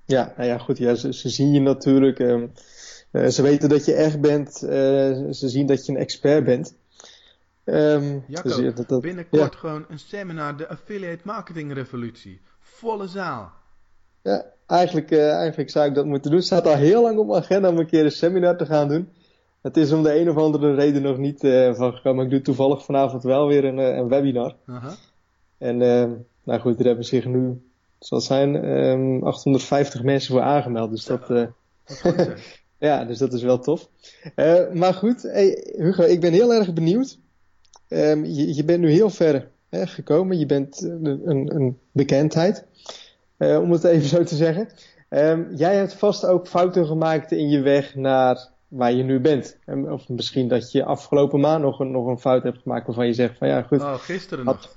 [0.05, 0.77] Ja, nou ja, goed.
[0.77, 2.19] Ja, ze, ze zien je natuurlijk.
[2.19, 2.43] Uh,
[3.11, 4.61] uh, ze weten dat je echt bent.
[4.63, 4.69] Uh,
[5.31, 6.75] ze zien dat je een expert bent.
[7.63, 9.59] Um, Jacco, dus dat, dat, binnenkort ja.
[9.59, 12.41] gewoon een seminar, de Affiliate Marketing Revolutie.
[12.59, 13.51] Volle zaal.
[14.21, 16.39] Ja, eigenlijk, eigenlijk zou ik dat moeten doen.
[16.39, 18.87] Het staat al heel lang op mijn agenda om een keer een seminar te gaan
[18.87, 19.09] doen.
[19.61, 22.25] Het is om de een of andere reden nog niet uh, van gekomen.
[22.25, 24.55] Ik doe toevallig vanavond wel weer een, uh, een webinar.
[25.57, 26.09] En uh,
[26.43, 27.61] nou goed, er hebben zich nu,
[27.99, 30.91] zal het zijn, um, ehm, 850 mensen voor aangemeld.
[30.91, 31.49] Dus dat, dat
[32.77, 33.89] ja, dus dat is wel tof.
[34.73, 37.19] maar goed, hey, Hugo, ik ben heel erg benieuwd.
[37.87, 40.39] Um, je, je, bent nu heel ver hè, gekomen.
[40.39, 42.65] Je bent een, een bekendheid,
[43.37, 44.67] om het even zo te zeggen.
[45.09, 49.57] Um, jij hebt vast ook fouten gemaakt in je weg naar waar je nu bent.
[49.65, 53.13] Of misschien dat je afgelopen maand nog een, nog een fout hebt gemaakt waarvan je
[53.13, 53.81] zegt van ja goed.
[53.81, 54.75] Oh, gisteren nog.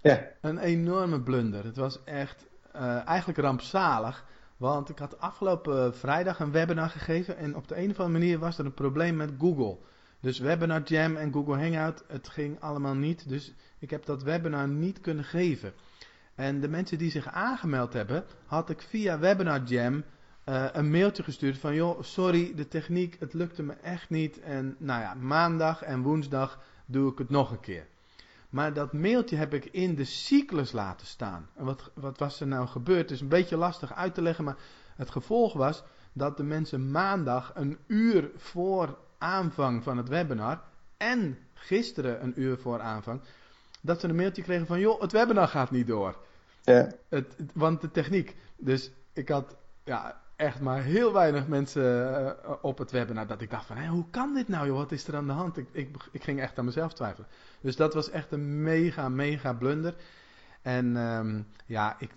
[0.00, 0.26] Ja.
[0.40, 1.64] Een enorme blunder.
[1.64, 2.46] Het was echt
[2.76, 4.24] uh, eigenlijk rampzalig.
[4.56, 8.38] Want ik had afgelopen vrijdag een webinar gegeven en op de een of andere manier
[8.38, 9.76] was er een probleem met Google.
[10.20, 13.28] Dus Webinar Jam en Google Hangout, het ging allemaal niet.
[13.28, 15.72] Dus ik heb dat webinar niet kunnen geven.
[16.34, 20.04] En de mensen die zich aangemeld hebben, had ik via Webinar Jam
[20.48, 24.40] uh, een mailtje gestuurd van joh, sorry, de techniek, het lukte me echt niet.
[24.40, 27.86] En nou ja, maandag en woensdag doe ik het nog een keer.
[28.48, 31.48] Maar dat mailtje heb ik in de cyclus laten staan.
[31.56, 33.00] En wat, wat was er nou gebeurd?
[33.00, 34.56] Het is een beetje lastig uit te leggen, maar
[34.96, 35.82] het gevolg was
[36.12, 40.62] dat de mensen maandag een uur voor aanvang van het webinar
[40.96, 43.20] en gisteren een uur voor aanvang,
[43.80, 46.16] dat ze een mailtje kregen van joh, het webinar gaat niet door.
[46.62, 46.92] Ja.
[47.08, 48.36] Het, want de techniek.
[48.56, 53.50] Dus ik had ja, echt maar heel weinig mensen uh, op het webinar dat ik
[53.50, 55.56] dacht van, hé, hoe kan dit nou joh, wat is er aan de hand?
[55.56, 57.28] Ik, ik, ik ging echt aan mezelf twijfelen.
[57.60, 59.94] Dus dat was echt een mega, mega blunder.
[60.62, 62.10] En um, ja, ik,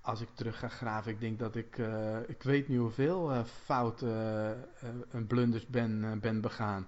[0.00, 3.44] als ik terug ga graven, ik denk dat ik, uh, ik weet niet hoeveel uh,
[3.44, 6.86] fouten uh, en blunders ben, ben begaan.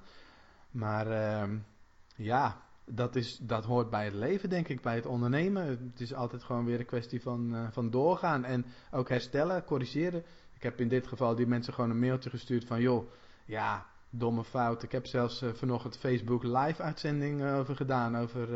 [0.71, 1.57] Maar ehm,
[2.17, 5.67] ja, dat, is, dat hoort bij het leven, denk ik, bij het ondernemen.
[5.67, 10.25] Het is altijd gewoon weer een kwestie van, van doorgaan en ook herstellen, corrigeren.
[10.64, 13.11] Ik heb in dit geval die mensen gewoon een mailtje gestuurd van, joh,
[13.44, 14.83] ja, domme fout.
[14.83, 18.48] Ik heb zelfs vanochtend Facebook live uitzending over gedaan, over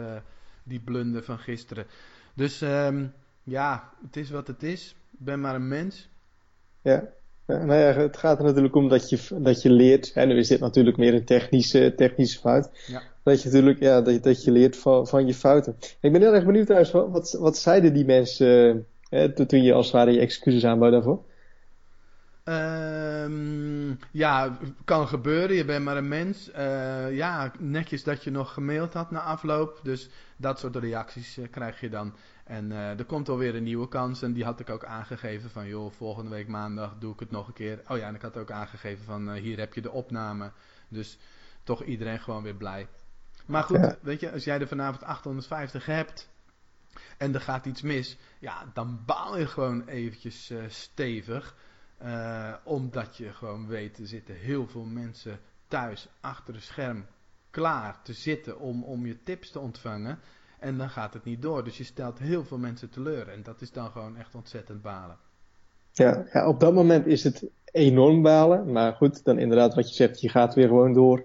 [0.62, 1.86] die blunder van gisteren.
[2.34, 2.60] Dus...
[2.60, 3.12] Um,
[3.48, 4.96] ja, het is wat het is.
[5.12, 6.08] Ik ben maar een mens.
[6.82, 7.08] Ja,
[7.46, 10.12] nou ja, het gaat er natuurlijk om dat je, dat je leert.
[10.12, 12.70] En nu is dit natuurlijk meer een technische, technische fout.
[12.86, 13.02] Ja.
[13.22, 15.76] Dat je natuurlijk ja, dat, dat je leert van, van je fouten.
[16.00, 19.86] Ik ben heel erg benieuwd trouwens, wat, wat zeiden die mensen eh, toen je als
[19.86, 21.24] het ware je excuses aanbood daarvoor?
[22.48, 25.56] Um, ja, kan gebeuren.
[25.56, 26.50] Je bent maar een mens.
[26.50, 29.80] Uh, ja, netjes dat je nog gemaild had na afloop.
[29.82, 32.14] Dus dat soort reacties uh, krijg je dan.
[32.44, 34.22] En uh, er komt alweer een nieuwe kans.
[34.22, 37.46] En die had ik ook aangegeven van, joh, volgende week maandag doe ik het nog
[37.46, 37.80] een keer.
[37.88, 40.50] Oh ja, en ik had ook aangegeven van, hier heb je de opname.
[40.88, 41.18] Dus
[41.62, 42.88] toch iedereen gewoon weer blij.
[43.46, 46.28] Maar goed, weet je, als jij er vanavond 850 hebt
[47.16, 51.54] en er gaat iets mis, ja, dan baal je gewoon eventjes stevig.
[52.02, 57.06] Uh, omdat je gewoon weet, er zitten heel veel mensen thuis achter een scherm
[57.50, 60.18] klaar te zitten om, om je tips te ontvangen.
[60.58, 61.64] En dan gaat het niet door.
[61.64, 63.28] Dus je stelt heel veel mensen teleur.
[63.28, 65.16] En dat is dan gewoon echt ontzettend balen.
[65.92, 68.72] Ja, ja op dat moment is het enorm balen.
[68.72, 71.24] Maar goed, dan inderdaad wat je zegt, je gaat weer gewoon door.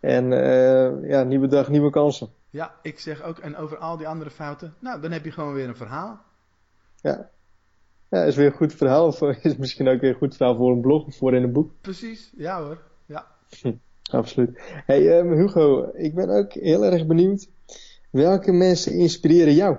[0.00, 2.28] En uh, ja, nieuwe dag, nieuwe kansen.
[2.50, 5.54] Ja, ik zeg ook, en over al die andere fouten, nou, dan heb je gewoon
[5.54, 6.20] weer een verhaal.
[7.00, 7.30] Ja,
[8.14, 9.06] ja, is weer een goed verhaal.
[9.06, 11.52] Of is misschien ook weer een goed verhaal voor een blog of voor in een
[11.52, 11.72] boek.
[11.80, 12.78] Precies, ja hoor.
[13.06, 13.26] Ja.
[14.10, 14.62] absoluut.
[14.86, 17.48] Hey um, Hugo, ik ben ook heel erg benieuwd.
[18.10, 19.76] Welke mensen inspireren jou?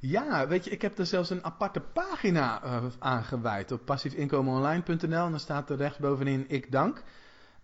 [0.00, 5.24] Ja, weet je, ik heb er zelfs een aparte pagina uh, aan gewijd op passiefinkomenonline.nl.
[5.24, 7.02] En dan staat er rechtsbovenin ik dank.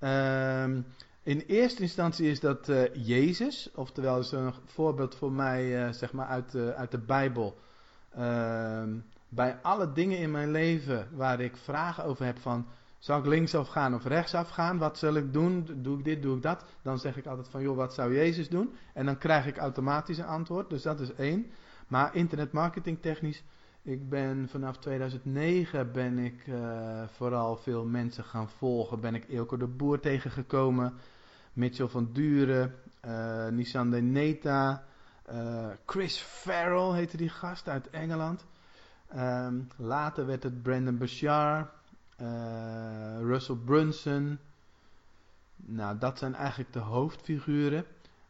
[0.01, 0.87] Um,
[1.23, 6.13] in eerste instantie is dat uh, Jezus, oftewel is een voorbeeld voor mij uh, zeg
[6.13, 7.59] maar uit, uit de Bijbel.
[8.19, 8.83] Uh,
[9.35, 12.67] bij alle dingen in mijn leven waar ik vragen over heb van,
[12.99, 14.79] zal ik linksaf gaan of rechtsaf gaan?
[14.79, 15.69] Wat zal ik doen?
[15.77, 16.65] Doe ik dit, doe ik dat?
[16.83, 18.75] Dan zeg ik altijd van, joh, wat zou Jezus doen?
[18.93, 21.47] En dan krijg ik automatisch een antwoord, dus dat is één.
[21.89, 23.43] Maar internetmarketing technisch,
[23.83, 29.01] ik ben vanaf 2009 ben ik uh, vooral veel mensen gaan volgen.
[29.01, 30.95] Ben ik Eelco de Boer tegengekomen,
[31.53, 32.75] Mitchell van Duren,
[33.07, 34.85] uh, Nissan de Neta,
[35.33, 38.45] uh, Chris Farrell heette die gast uit Engeland.
[39.17, 41.71] Um, later werd het Brandon Bashar,
[42.21, 44.39] uh, Russell Brunson.
[45.57, 47.85] Nou, dat zijn eigenlijk de hoofdfiguren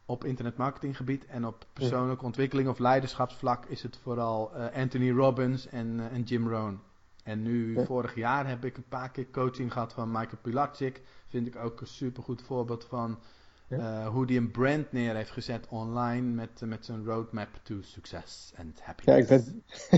[0.05, 1.25] op internetmarketinggebied.
[1.25, 6.23] En op persoonlijke ontwikkeling of leiderschapsvlak is het vooral uh, Anthony Robbins en, uh, en
[6.23, 6.79] Jim Rohn.
[7.23, 11.01] En nu, vorig jaar heb ik een paar keer coaching gehad van Michael Pilatschik.
[11.27, 13.19] Vind ik ook een supergoed voorbeeld van
[13.69, 17.75] uh, hoe die een brand neer heeft gezet online met, uh, met zijn roadmap to
[17.81, 19.29] success and happiness.
[19.29, 19.43] Ja, ik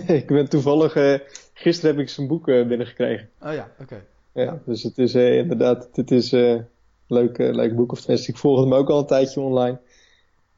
[0.04, 1.18] ben, ik ben toevallig, uh,
[1.54, 3.30] gisteren heb ik zijn boek binnengekregen.
[3.42, 4.04] Oh ja, oké.
[4.32, 6.68] Ja, ja, dus het is inderdaad, het is een
[7.08, 7.92] leuk, leuk boek.
[7.92, 9.80] Of tenminste, ik volg hem ook al een tijdje online.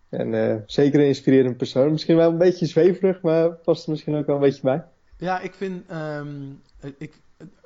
[0.09, 1.91] En zeker een inspirerend persoon.
[1.91, 4.83] Misschien wel een beetje zweverig, maar past er misschien ook wel een beetje bij.
[5.17, 6.61] Ja, ik vind, um,
[6.97, 7.13] ik,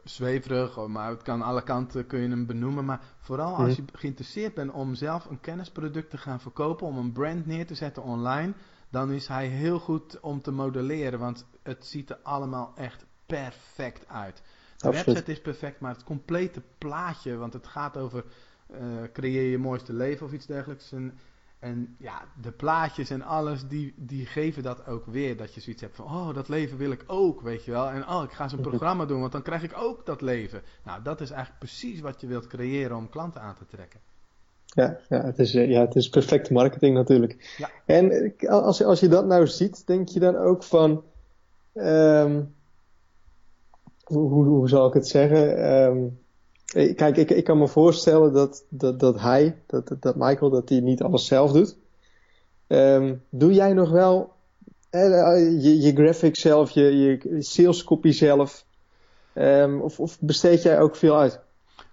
[0.03, 2.85] zweverig, maar het kan alle kanten kun je hem benoemen.
[2.85, 7.11] Maar vooral als je geïnteresseerd bent om zelf een kennisproduct te gaan verkopen, om een
[7.11, 8.53] brand neer te zetten online,
[8.89, 14.07] dan is hij heel goed om te modelleren, want het ziet er allemaal echt perfect
[14.07, 14.41] uit.
[14.77, 18.23] De website is perfect, maar het complete plaatje, want het gaat over
[18.71, 18.77] uh,
[19.13, 20.91] creëer je mooiste leven of iets dergelijks.
[20.91, 21.17] En
[21.63, 25.37] en ja, de plaatjes en alles, die, die geven dat ook weer.
[25.37, 27.89] Dat je zoiets hebt van, oh, dat leven wil ik ook, weet je wel.
[27.89, 30.61] En oh, ik ga zo'n programma doen, want dan krijg ik ook dat leven.
[30.83, 33.99] Nou, dat is eigenlijk precies wat je wilt creëren om klanten aan te trekken.
[34.65, 37.55] Ja, ja, het, is, ja het is perfecte marketing natuurlijk.
[37.57, 37.69] Ja.
[37.85, 41.03] En als, als je dat nou ziet, denk je dan ook van...
[41.73, 42.55] Um,
[44.03, 45.71] hoe, hoe, hoe zal ik het zeggen?
[45.71, 46.22] Um,
[46.73, 50.79] Kijk, ik, ik kan me voorstellen dat, dat, dat hij, dat, dat Michael, dat hij
[50.79, 51.77] niet alles zelf doet.
[52.67, 54.33] Um, doe jij nog wel
[54.89, 58.65] eh, je, je graphics zelf, je, je sales copy zelf?
[59.35, 61.39] Um, of, of besteed jij ook veel uit?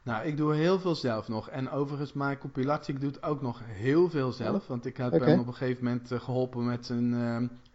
[0.03, 1.49] Nou, ik doe heel veel zelf nog.
[1.49, 4.67] En overigens, Michael Pilatschik doet ook nog heel veel zelf.
[4.67, 7.13] Want ik heb hem op een gegeven moment uh, geholpen met zijn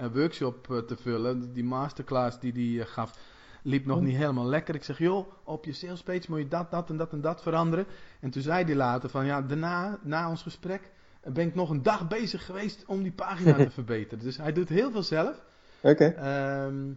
[0.02, 1.54] uh, workshop te vullen.
[1.54, 3.18] Die masterclass die hij gaf
[3.65, 4.75] liep nog niet helemaal lekker.
[4.75, 7.86] Ik zeg, joh, op je salespage moet je dat, dat en dat en dat veranderen.
[8.19, 10.91] En toen zei hij later van, ja, daarna, na ons gesprek,
[11.23, 14.23] ben ik nog een dag bezig geweest om die pagina te verbeteren.
[14.23, 15.43] Dus hij doet heel veel zelf.
[15.82, 16.06] Oké.
[16.06, 16.91] Ehm,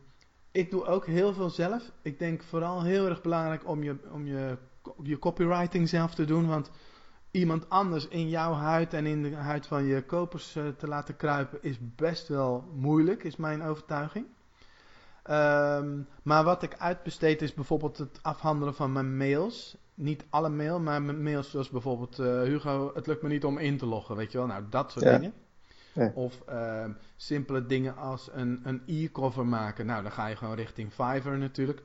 [0.51, 1.93] ik doe ook heel veel zelf.
[2.03, 4.57] Ik denk vooral heel erg belangrijk om je, om je,
[5.03, 6.47] je copywriting zelf te doen.
[6.47, 6.71] Want
[7.31, 11.17] iemand anders in jouw huid en in de huid van je kopers eh, te laten
[11.17, 14.27] kruipen is best wel moeilijk, is mijn overtuiging.
[15.29, 19.77] Ehm, maar wat ik uitbesteed is bijvoorbeeld het afhandelen van mijn mails.
[19.95, 23.59] Niet alle mail, maar mijn mails zoals bijvoorbeeld uh, Hugo, het lukt me niet om
[23.59, 24.47] in te loggen, weet je wel.
[24.47, 25.33] Nou, dat soort dingen.
[26.15, 29.87] Of ehm, simpele dingen als een, een e-cover maken.
[29.87, 31.83] Nou, dan ga je gewoon richting Fiverr natuurlijk.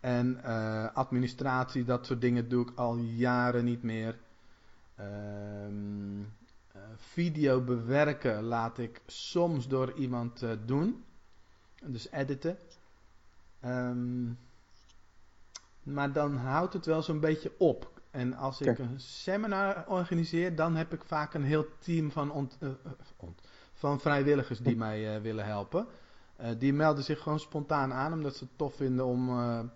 [0.00, 4.18] En uh, administratie, dat soort dingen doe ik al jaren niet meer.
[5.66, 6.32] Um,
[6.96, 11.04] video bewerken laat ik soms door iemand uh, doen.
[11.84, 12.58] Dus editen.
[13.64, 14.38] Um,
[15.82, 18.00] maar dan houdt het wel zo'n beetje op.
[18.10, 22.58] En als ik een seminar organiseer, dan heb ik vaak een heel team van, ont,
[22.60, 22.70] uh,
[23.16, 23.42] ont,
[23.74, 25.86] van vrijwilligers die mij uh, willen helpen.
[26.40, 29.28] Uh, die melden zich gewoon spontaan aan, omdat ze het tof vinden om,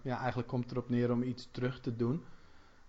[0.02, 2.24] ja, eigenlijk komt het erop neer om iets terug te doen.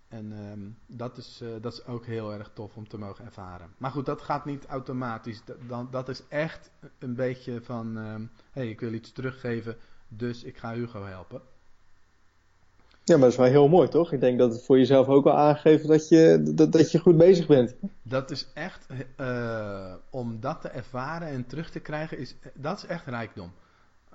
[0.08, 3.68] En um, dat, is, dat is ook heel erg tof om te mogen ervaren.
[3.78, 5.42] Maar goed, dat gaat niet automatisch.
[5.44, 9.76] Dat, dan, dat is echt een beetje van, hé, um, hey, ik wil iets teruggeven,
[10.08, 11.40] dus ik ga Hugo helpen.
[13.04, 14.12] Ja, maar dat is wel heel mooi, toch?
[14.12, 17.16] Ik denk dat het voor jezelf ook wel aangeeft dat je, dat, dat je goed
[17.16, 17.74] bezig bent.
[18.02, 18.86] Dat is echt,
[19.20, 23.52] uh, om dat te ervaren en terug te krijgen, is, dat is echt rijkdom.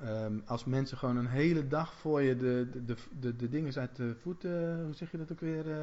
[0.03, 3.95] Um, als mensen gewoon een hele dag voor je de, de, de, de dingen uit
[3.95, 5.67] de voeten, hoe zeg je dat ook weer?
[5.67, 5.75] Uh,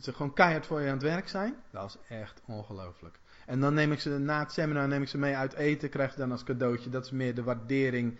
[0.00, 1.54] ze gewoon keihard voor je aan het werk zijn.
[1.70, 3.18] Dat is echt ongelooflijk.
[3.46, 6.12] En dan neem ik ze na het seminar neem ik ze mee uit eten, krijg
[6.12, 6.90] je dan als cadeautje.
[6.90, 8.18] Dat is meer de waardering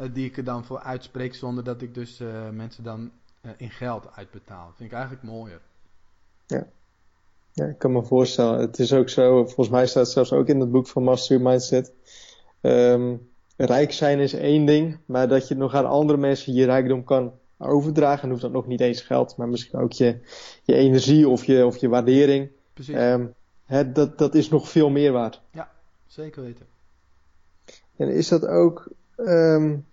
[0.00, 3.10] uh, die ik er dan voor uitspreek, zonder dat ik dus uh, mensen dan
[3.56, 4.66] in geld uitbetaal.
[4.66, 5.60] Dat vind ik eigenlijk mooier.
[6.46, 6.66] Ja.
[7.52, 8.60] ja, ik kan me voorstellen.
[8.60, 11.36] Het is ook zo, volgens mij staat het zelfs ook in het boek van Master
[11.36, 11.92] Your Mindset.
[12.60, 17.04] Um, rijk zijn is één ding, maar dat je nog aan andere mensen je rijkdom
[17.04, 18.22] kan overdragen.
[18.22, 20.18] En hoeft dat nog niet eens geld, maar misschien ook je,
[20.62, 22.50] je energie of je, of je waardering.
[22.72, 22.94] Precies.
[22.94, 23.34] Um,
[23.64, 25.42] hè, dat, dat is nog veel meer waard.
[25.52, 25.70] Ja,
[26.06, 26.66] zeker weten.
[27.96, 29.86] En is dat ook, um,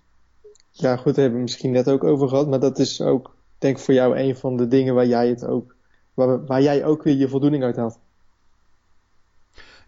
[0.72, 3.78] ja goed, daar hebben we misschien net ook over gehad, maar dat is ook, denk
[3.78, 5.76] ik voor jou een van de dingen waar jij het ook,
[6.14, 8.00] waar, waar jij ook weer je voldoening uit haalt.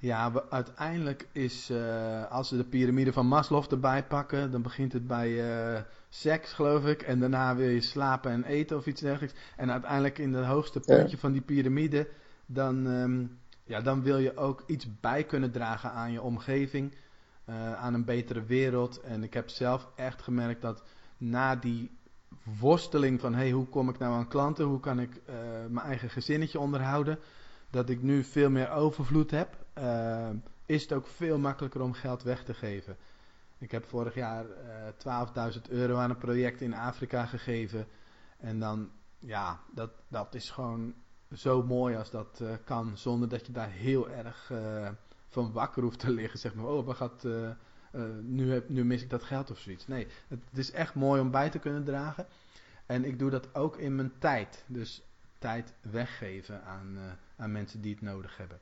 [0.02, 4.94] Ja, we, uiteindelijk is, uh, als we de piramide van Maslow erbij pakken, dan begint
[4.94, 7.02] het bij uh, seks, geloof ik.
[7.02, 9.40] En daarna wil je slapen en eten of iets dergelijks.
[9.56, 11.22] En uiteindelijk in het hoogste puntje ja.
[11.22, 12.08] van die piramide,
[12.46, 16.96] dan, um, ja, dan wil je ook iets bij kunnen dragen aan je omgeving.
[17.50, 19.02] Uh, aan een betere wereld.
[19.02, 20.84] En ik heb zelf echt gemerkt dat
[21.18, 21.92] na die
[22.60, 24.66] worsteling van hey, hoe kom ik nou aan klanten?
[24.66, 25.22] Hoe kan ik
[25.70, 27.20] mijn eigen gezinnetje onderhouden?
[27.70, 30.30] Dat ik nu veel meer overvloed heb uh,
[30.66, 32.98] is het ook veel makkelijker om geld weg te geven.
[33.58, 34.46] Ik heb vorig jaar
[35.06, 37.88] uh, 12.000 euro aan een project in Afrika gegeven.
[38.38, 40.94] En dan, ja, dat, dat is gewoon
[41.34, 42.98] zo mooi als dat uh, kan.
[42.98, 44.52] Zonder dat je daar heel erg
[45.28, 46.40] van wakker hoeft te liggen.
[46.40, 47.28] Zeg maar, oh, wat gaat,
[48.22, 49.88] nu, heb, nu mis ik dat geld of zoiets.
[49.88, 52.26] Nee, het, het is echt mooi om bij te kunnen dragen.
[52.86, 54.64] En ik doe dat ook in mijn tijd.
[54.68, 55.04] Dus
[55.40, 56.98] tijd weggeven aan,
[57.36, 58.60] aan mensen die het nodig hebben.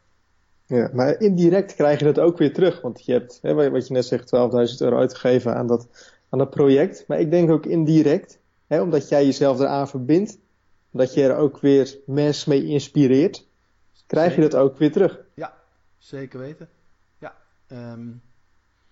[0.70, 2.82] Ja, maar indirect krijg je dat ook weer terug.
[2.82, 5.88] Want je hebt, hè, wat je net zegt, 12.000 euro uitgegeven aan dat,
[6.30, 7.04] aan dat project.
[7.08, 10.38] Maar ik denk ook indirect, hè, omdat jij jezelf eraan verbindt,
[10.92, 13.48] dat je er ook weer mensen mee inspireert,
[14.08, 14.44] krijg zeker.
[14.44, 15.20] je dat ook weer terug.
[15.34, 15.54] Ja,
[15.98, 16.70] zeker weten.
[17.18, 17.36] Ja,
[17.68, 18.22] um...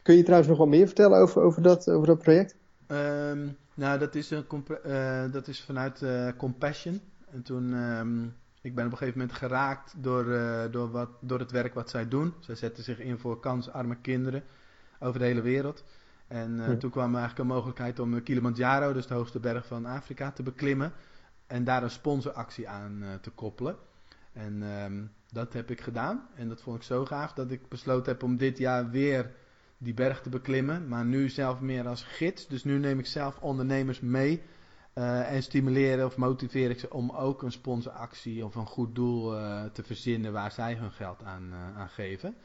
[0.02, 2.56] Kun je trouwens nog wat meer vertellen over, over, dat, over dat project?
[2.88, 4.46] Um, nou, dat is, een,
[4.86, 7.02] uh, dat is vanuit uh, Compassion.
[7.32, 7.74] En toen...
[7.74, 8.36] Um,
[8.68, 11.90] ik ben op een gegeven moment geraakt door, uh, door, wat, door het werk wat
[11.90, 12.34] zij doen.
[12.40, 14.44] Zij zetten zich in voor kansarme kinderen
[15.00, 15.84] over de hele wereld.
[16.28, 16.78] En uh, hm.
[16.78, 20.94] toen kwam eigenlijk een mogelijkheid om Kilimanjaro, dus de hoogste berg van Afrika, te beklimmen.
[21.48, 23.76] En daar een sponsoractie aan uh, te koppelen.
[24.34, 26.28] En um, dat heb ik gedaan.
[26.36, 29.32] En dat vond ik zo gaaf dat ik besloten heb om dit jaar weer
[29.78, 30.88] die berg te beklimmen.
[30.88, 32.48] Maar nu zelf meer als gids.
[32.48, 34.42] Dus nu neem ik zelf ondernemers mee
[34.98, 39.36] uh, en stimuleren of motiveer ik ze om ook een sponsoractie of een goed doel
[39.36, 42.36] uh, te verzinnen waar zij hun geld aan, uh, aan geven.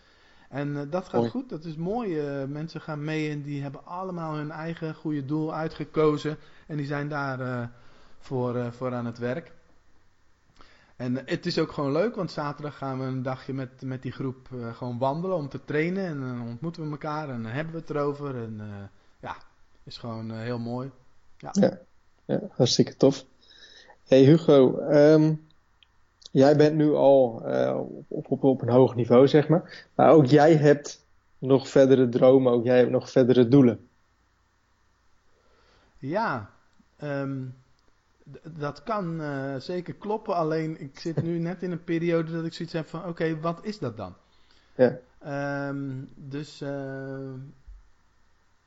[0.48, 2.20] En dat gaat goed, dat is mooi.
[2.46, 6.36] mensen gaan mee en die hebben allemaal hun eigen goede doel uitgekozen.
[6.66, 7.70] En die zijn daar
[8.18, 9.52] voor, voor aan het werk.
[10.96, 14.12] En het is ook gewoon leuk, want zaterdag gaan we een dagje met, met die
[14.12, 16.06] groep gewoon wandelen om te trainen.
[16.06, 18.36] En dan ontmoeten we elkaar en dan hebben we het erover.
[18.36, 18.60] En
[19.20, 19.36] ja,
[19.82, 20.90] is gewoon heel mooi.
[21.36, 21.50] ja.
[21.52, 21.78] ja.
[22.24, 23.24] Ja, hartstikke tof.
[24.04, 25.46] Hey Hugo, um,
[26.30, 29.86] jij bent nu al uh, op, op, op een hoog niveau, zeg maar.
[29.94, 31.04] Maar ook jij hebt
[31.38, 33.88] nog verdere dromen, ook jij hebt nog verdere doelen.
[35.98, 36.50] Ja,
[36.96, 37.44] ehm,
[38.42, 40.34] dat kan uh, zeker kloppen.
[40.34, 43.64] Alleen ik zit nu net in een periode dat ik zoiets heb van: oké, wat
[43.64, 44.14] is dat dan?
[44.74, 44.98] Ja.
[45.68, 47.32] Um, dus uh,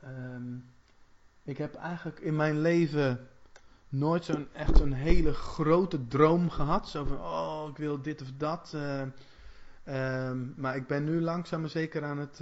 [0.03, 0.65] um,
[1.43, 3.27] ik heb eigenlijk in mijn leven
[3.97, 6.89] nooit zo'n echt zo'n hele grote droom gehad.
[6.89, 8.73] Zo van: oh, ik wil dit of dat.
[8.75, 12.41] Uh, maar ik ben nu langzaam maar zeker aan het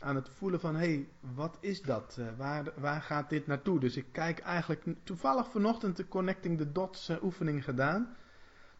[0.00, 2.16] aan het voelen van, hé, hey, wat is dat?
[2.18, 3.80] Uh, waar, waar gaat dit naartoe?
[3.80, 8.16] Dus ik kijk eigenlijk, toevallig vanochtend de Connecting the Dots uh, oefening gedaan.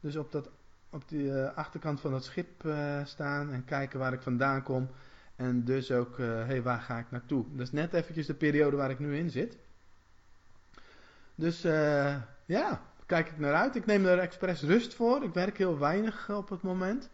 [0.01, 0.51] Dus op, dat,
[0.91, 2.64] op de achterkant van dat schip
[3.05, 4.88] staan en kijken waar ik vandaan kom.
[5.36, 7.45] En dus ook, hé, hey, waar ga ik naartoe?
[7.53, 9.59] Dat is net eventjes de periode waar ik nu in zit.
[11.41, 11.62] Dus
[12.47, 13.76] ja, kijk ik naar uit.
[13.76, 15.24] Ik neem er expres rust voor.
[15.24, 17.11] Ik werk heel weinig op het moment.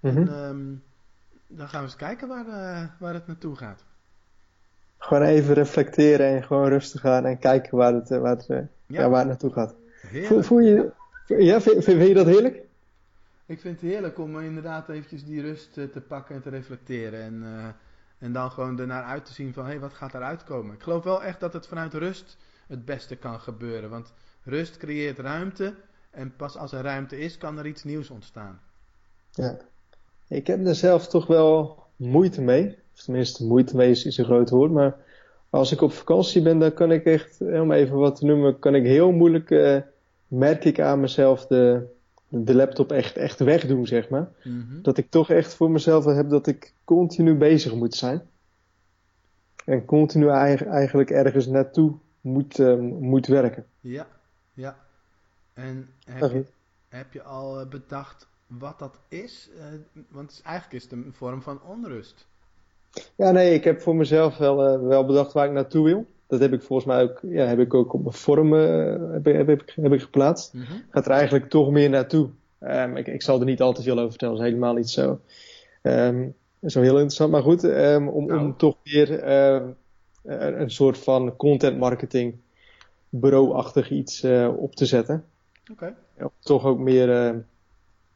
[0.00, 0.28] Mm -hmm.
[0.28, 0.82] en, um,
[1.46, 3.84] dan gaan we eens kijken waar, uh, waar het naartoe gaat.
[4.98, 8.66] Gewoon even reflecteren en gewoon rustig gaan en kijken waar het, waar het, ja.
[8.86, 9.74] Ja, waar het naartoe gaat.
[10.22, 10.92] Voel, voel, je,
[11.26, 12.62] ja, vind, vind, je dat heerlijk?
[13.46, 17.22] Ik vind het heerlijk om inderdaad eventjes die rust te pakken en te reflecteren.
[17.22, 17.66] En, uh,
[18.18, 20.74] en dan gewoon ernaar uit te zien van, hé, hey, wat gaat eruit komen?
[20.74, 22.36] Ik geloof wel echt dat het vanuit rust
[22.66, 23.90] het beste kan gebeuren.
[23.90, 24.12] Want
[24.42, 25.74] rust creëert ruimte.
[26.10, 28.60] En pas als er ruimte is, kan er iets nieuws ontstaan.
[29.30, 29.56] Ja.
[30.28, 32.78] Ik heb er zelf toch wel moeite mee.
[32.94, 34.70] Of tenminste, moeite mee is, is een groot woord.
[34.70, 34.96] Maar
[35.50, 38.74] als ik op vakantie ben, dan kan ik echt, om even wat te noemen, kan
[38.74, 39.76] ik heel moeilijk, uh,
[40.28, 41.86] merk ik aan mezelf de,
[42.28, 44.28] de laptop echt, echt wegdoen, zeg maar.
[44.42, 44.82] Mm -hmm.
[44.82, 48.22] Dat ik toch echt voor mezelf heb dat ik continu bezig moet zijn.
[49.64, 51.94] En continu eigenlijk ergens naartoe
[52.24, 53.66] moet, uh, moet werken.
[53.80, 54.06] Ja,
[54.54, 54.76] ja.
[55.54, 56.44] En heb je,
[56.88, 59.50] heb je al bedacht wat dat is?
[59.56, 59.62] Uh,
[60.08, 62.26] want eigenlijk is het een vorm van onrust.
[63.16, 66.06] Ja, nee, ik heb voor mezelf wel, uh, wel bedacht waar ik naartoe wil.
[66.26, 69.46] Dat heb ik volgens mij ook, ja, heb ik ook op mijn vorm heb, heb,
[69.46, 70.54] heb, heb, ik geplaatst.
[70.54, 70.82] Mm -hmm.
[70.90, 72.28] Gaat er eigenlijk toch meer naartoe.
[72.60, 74.90] Um, ik, ik, zal er niet al te veel over vertellen, dat is helemaal niet
[74.90, 75.20] zo,
[75.82, 77.30] um, zo heel interessant.
[77.30, 78.40] Maar goed, um, om, nou.
[78.40, 79.24] om toch weer
[80.24, 82.34] een, een soort van content marketing
[83.08, 84.24] bureau-achtig iets
[84.56, 85.24] op te zetten.
[85.72, 85.94] Oké.
[86.16, 86.28] Okay.
[86.40, 87.08] Toch ook meer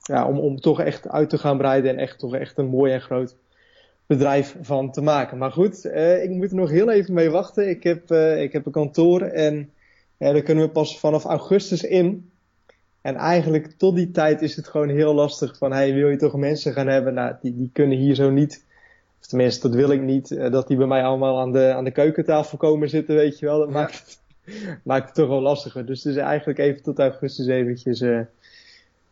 [0.01, 2.93] ja, om, om toch echt uit te gaan breiden en echt toch echt een mooi
[2.93, 3.37] en groot
[4.09, 5.39] bedrijf van te maken.
[5.39, 7.69] Maar goed, uh, ik moet er nog heel even mee wachten.
[7.69, 9.55] Ik heb, uh, ik heb een kantoor en
[10.19, 12.31] uh, daar kunnen we pas vanaf augustus in.
[13.01, 16.37] En eigenlijk tot die tijd is het gewoon heel lastig van, hey, wil je toch
[16.37, 17.15] mensen gaan hebben?
[17.15, 18.65] Nou, die, die kunnen hier zo niet,
[19.21, 21.91] of tenminste, dat wil ik niet, dat die bij mij allemaal aan de, aan de
[21.91, 23.59] keukentafel komen zitten, weet je wel.
[23.59, 23.73] Dat Ja.
[23.75, 24.21] maakt, het,
[24.85, 25.87] maakt het toch wel lastiger.
[25.87, 28.03] Dus het is eigenlijk even tot augustus eventjes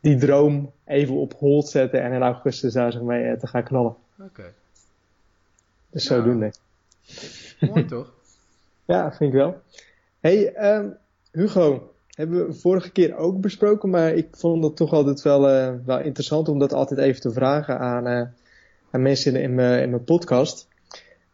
[0.01, 3.63] die droom even op hold zetten en in augustus daar zeg mee eh, te gaan
[3.65, 3.95] knallen.
[4.21, 4.53] Oké.
[5.91, 6.15] Dus Ja.
[6.15, 6.53] zodoende.
[7.61, 8.13] Mooi toch?
[8.85, 9.61] Ja, vind ik wel.
[10.21, 10.89] hey, ehm,
[11.33, 15.73] Hugo, hebben we vorige keer ook besproken, maar ik vond het toch altijd wel, eh,
[15.85, 18.23] wel interessant om dat altijd even te vragen aan, eh,
[18.91, 20.69] aan mensen in, in, mijn, in mijn podcast.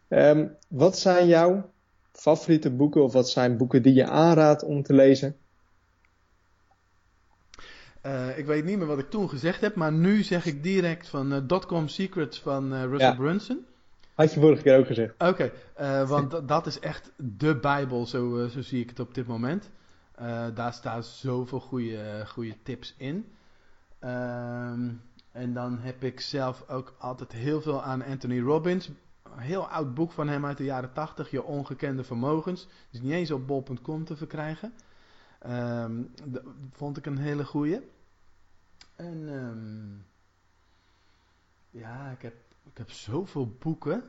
[0.09, 1.71] Ehm, wat zijn jouw
[2.13, 5.37] favoriete boeken of wat zijn boeken die je aanraadt om te lezen?
[8.01, 11.09] Eh, ik weet niet meer wat ik toen gezegd heb, maar nu zeg ik direct
[11.09, 13.15] van eh, Dotcom Secrets van eh, Russell Ja.
[13.15, 13.65] Brunson.
[14.15, 15.15] Had je vorige keer ook gezegd.
[15.19, 15.53] Oké,
[16.07, 19.71] want dat- is echt de Bijbel, zo, zo zie ik het op dit moment.
[20.55, 23.33] Daar staan zoveel goede, goede tips in.
[23.99, 24.89] Ehm,
[25.33, 28.91] en dan heb ik zelf ook altijd heel veel aan Anthony Robbins.
[29.23, 32.69] Een heel oud boek van hem uit de jaren 80, Je Ongekende Vermogens.
[32.91, 34.73] Is niet eens op bol.com te verkrijgen.
[35.39, 37.81] Ehm, dat vond ik een hele goeie.
[38.97, 40.11] En ehm,
[41.71, 44.05] ja, ik heb, ik heb zoveel boeken.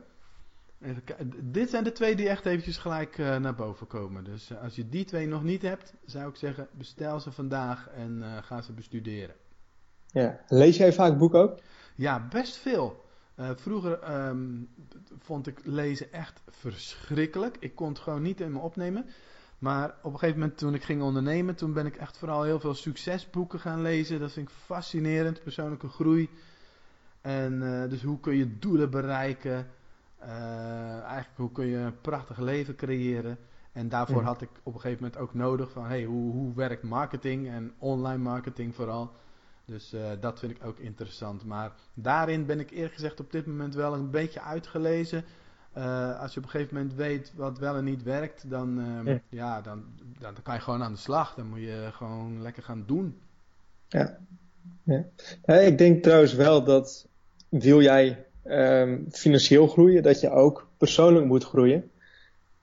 [0.80, 1.52] Even.
[1.52, 4.24] Dit zijn de twee die echt eventjes gelijk eh, naar boven komen.
[4.24, 7.88] Dus eh, als je die twee nog niet hebt, zou ik zeggen, bestel ze vandaag
[7.88, 9.36] en eh, ga ze bestuderen.
[10.14, 10.40] Ja.
[10.48, 11.58] Lees jij vaak boeken ook?
[11.94, 13.04] Ja, best veel.
[13.34, 14.46] Eh, vroeger ehm,
[15.18, 17.56] vond ik lezen echt verschrikkelijk.
[17.60, 19.06] Ik kon het gewoon niet in me opnemen.
[19.58, 22.60] Maar op een gegeven moment toen ik ging ondernemen, toen ben ik echt vooral heel
[22.60, 24.20] veel succesboeken gaan lezen.
[24.20, 26.28] Dat vind ik fascinerend, persoonlijke groei.
[27.20, 29.66] En eh, dus hoe kun je doelen bereiken?
[30.18, 33.38] Eh, eigenlijk hoe kun je een prachtig leven creëren?
[33.72, 36.82] En daarvoor had ik op een gegeven moment ook nodig van, hey, hoe, hoe werkt
[36.82, 39.12] marketing en online marketing vooral?
[39.64, 41.44] Dus eh, dat vind ik ook interessant.
[41.44, 45.24] Maar daarin ben ik eerlijk gezegd op dit moment wel een beetje uitgelezen.
[45.72, 49.08] Eh, als je op een gegeven moment weet wat wel en niet werkt, dan, ehm,
[49.08, 49.20] Ja.
[49.28, 49.84] ja, dan,
[50.18, 51.34] dan, dan kan je gewoon aan de slag.
[51.34, 53.18] Dan moet je gewoon lekker gaan doen.
[53.88, 54.18] Ja.
[54.82, 55.04] ja.
[55.42, 57.06] Eh, ik denk trouwens wel dat
[57.48, 61.90] wil jij ehm, financieel groeien, dat je ook persoonlijk moet groeien.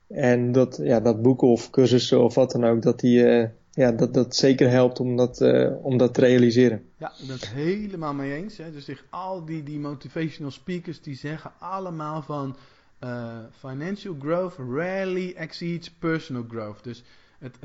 [0.06, 3.92] En dat, ja, dat boeken of cursussen of wat dan ook, dat die, uh, ja,
[3.92, 6.84] dat, dat zeker helpt om dat, uh, om dat te realiseren.
[6.96, 8.56] Ja, ben het helemaal mee eens.
[8.56, 8.72] Hè.
[8.72, 12.56] Dus echt al die, die motivational speakers die zeggen allemaal van
[13.04, 16.84] uh, financial growth rarely exceeds personal growth.
[16.84, 17.04] Dus
[17.38, 17.56] het,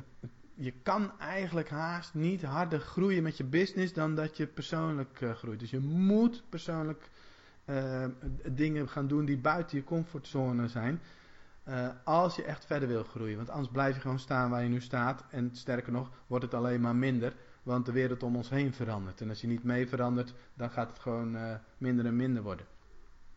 [0.54, 5.32] je kan eigenlijk haast niet harder groeien met je business dan dat je persoonlijk uh,
[5.32, 5.60] groeit.
[5.60, 7.10] Dus je moet persoonlijk
[8.46, 11.02] dingen gaan doen die buiten je comfortzone zijn.
[11.70, 13.38] Uh, als je echt verder wil groeien.
[13.38, 15.24] Want anders blijf je gewoon staan waar je nu staat.
[15.30, 17.34] En sterker nog, wordt het alleen maar minder.
[17.64, 19.22] Want de wereld om ons heen verandert.
[19.22, 22.66] En als je niet mee verandert, dan gaat het gewoon uh, minder en minder worden.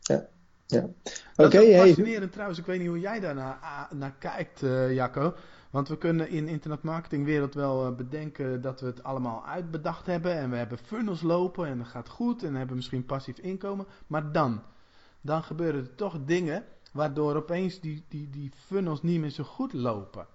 [0.00, 0.26] Ja.
[0.66, 0.88] Ja.
[1.36, 1.86] Oké, is ook hey.
[1.86, 2.58] fascinerend trouwens.
[2.58, 5.34] Ik weet niet hoe jij daar naar, naar kijkt, uh, Jacco.
[5.70, 10.32] Want we kunnen in de internetmarketingwereld wel bedenken dat we het allemaal uitbedacht hebben.
[10.32, 12.42] En we hebben funnels lopen en dat gaat goed.
[12.42, 13.86] En hebben misschien passief inkomen.
[14.06, 14.62] Maar dan,
[15.20, 19.72] dan gebeuren er toch dingen waardoor opeens die, die, die funnels niet meer zo goed
[19.72, 20.26] lopen.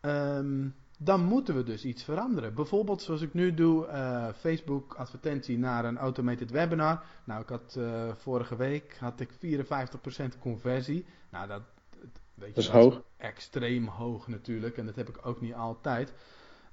[0.00, 2.54] Um, dan moeten we dus iets veranderen.
[2.54, 7.02] Bijvoorbeeld zoals ik nu doe, uh, Facebook advertentie naar een automated webinar.
[7.24, 11.06] Nou, ik had uh, vorige week had ik 54% conversie.
[11.30, 11.62] Nou, dat,
[12.34, 13.02] weet dat is je, hoog.
[13.16, 14.76] extreem hoog natuurlijk.
[14.76, 16.12] En dat heb ik ook niet altijd.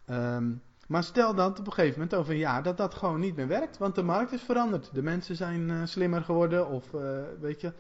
[0.09, 3.35] Um, maar stel dat op een gegeven moment over een jaar dat dat gewoon niet
[3.35, 3.77] meer werkt.
[3.77, 4.93] Want de markt is veranderd.
[4.93, 6.67] De mensen zijn uh, slimmer geworden.
[6.67, 6.91] Of
[7.39, 7.73] weet je,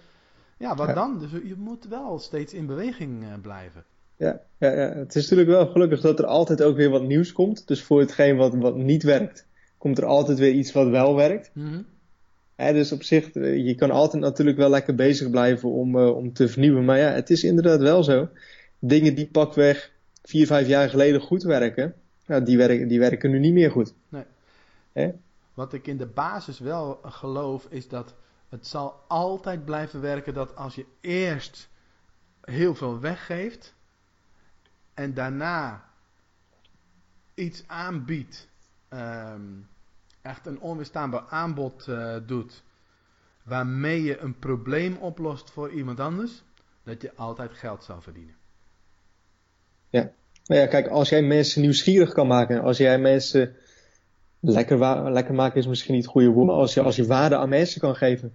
[0.61, 0.93] ja, wat Ja.
[0.93, 1.19] dan?
[1.19, 3.83] Dus je moet wel steeds in beweging blijven.
[4.15, 7.31] Ja, ja, ja, het is natuurlijk wel gelukkig dat er altijd ook weer wat nieuws
[7.31, 7.67] komt.
[7.67, 9.47] Dus voor hetgeen wat, wat niet werkt,
[9.77, 11.51] komt er altijd weer iets wat wel werkt.
[11.53, 11.85] Mm -hmm.
[12.55, 16.33] Dus op zich, eh, je kan altijd natuurlijk wel lekker bezig blijven om, uh, om
[16.33, 16.85] te vernieuwen.
[16.85, 18.29] Maar ja, het is inderdaad wel zo.
[18.79, 19.91] Dingen die pakweg
[20.23, 21.93] vier, vijf jaar geleden goed werken,
[22.25, 23.93] nou, die, werken die werken nu niet meer goed.
[24.93, 25.13] Nee.
[25.53, 28.13] Wat ik in de basis wel geloof, is dat
[28.51, 31.69] het zal altijd blijven werken dat als je eerst
[32.41, 33.73] heel veel weggeeft
[34.93, 35.89] en daarna
[37.33, 38.49] iets aanbiedt,
[38.89, 39.69] um,
[40.21, 42.63] echt een onweerstaanbaar aanbod uh, doet,
[43.43, 46.43] waarmee je een probleem oplost voor iemand anders,
[46.83, 48.35] dat je altijd geld zal verdienen.
[49.89, 50.11] Ja,
[50.45, 53.55] nou ja, kijk, als jij mensen nieuwsgierig kan maken, als jij mensen
[54.41, 57.35] lekker, lekker maken is misschien niet het goede woord, maar als je, als je waarde
[57.35, 58.33] aan mensen kan geven,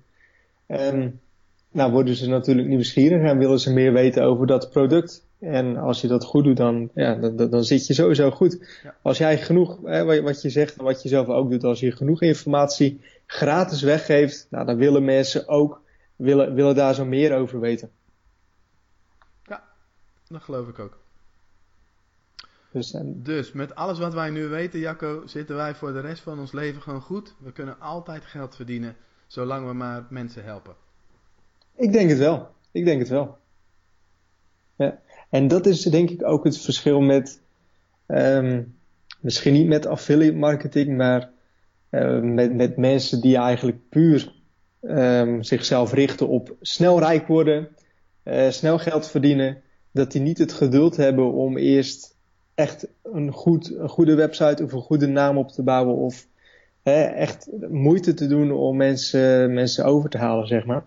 [0.69, 1.21] um,
[1.71, 5.25] nou worden ze natuurlijk nieuwsgierig en willen ze meer weten over dat product.
[5.39, 8.81] En als je dat goed doet, dan, ja, dan, dan zit je sowieso goed.
[8.83, 8.95] Ja.
[9.03, 11.93] Als jij genoeg, hè, wat je zegt en wat je zelf ook doet, als je
[11.93, 15.81] genoeg informatie gratis weggeeft, nou, dan willen mensen ook
[16.17, 17.91] willen, willen daar zo meer over weten.
[19.45, 19.63] Ja,
[20.29, 20.99] dat geloof ik ook.
[22.77, 23.23] Dus, en...
[23.23, 26.53] dus met alles wat wij nu weten, Jacco, zitten wij voor de rest van ons
[26.53, 27.35] leven gewoon goed.
[27.39, 28.97] We kunnen altijd geld verdienen,
[29.27, 30.75] zolang we maar mensen helpen.
[31.77, 32.49] Ik denk het wel.
[32.71, 33.39] Ik denk het wel.
[34.77, 35.01] Ja.
[35.31, 37.41] En dat is denk ik ook het verschil met,
[38.07, 38.79] um,
[39.21, 41.31] misschien niet met affiliate marketing, maar
[41.91, 44.33] uh, met, met mensen die eigenlijk puur
[44.83, 47.69] um, zichzelf richten op snel rijk worden,
[48.25, 49.63] uh, snel geld verdienen.
[49.93, 52.16] Dat die niet het geduld hebben om eerst
[52.57, 56.27] echt een, goed, een goede website of een goede naam op te bouwen of
[56.83, 60.85] hè, echt moeite te doen om mensen, mensen over te halen, zeg maar.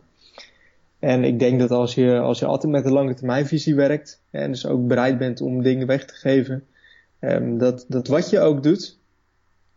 [1.00, 4.52] En ik denk dat als je, als je altijd met een lange termijnvisie werkt en
[4.52, 6.66] dus ook bereid bent om dingen weg te geven,
[7.20, 8.98] um, dat, dat wat je ook doet,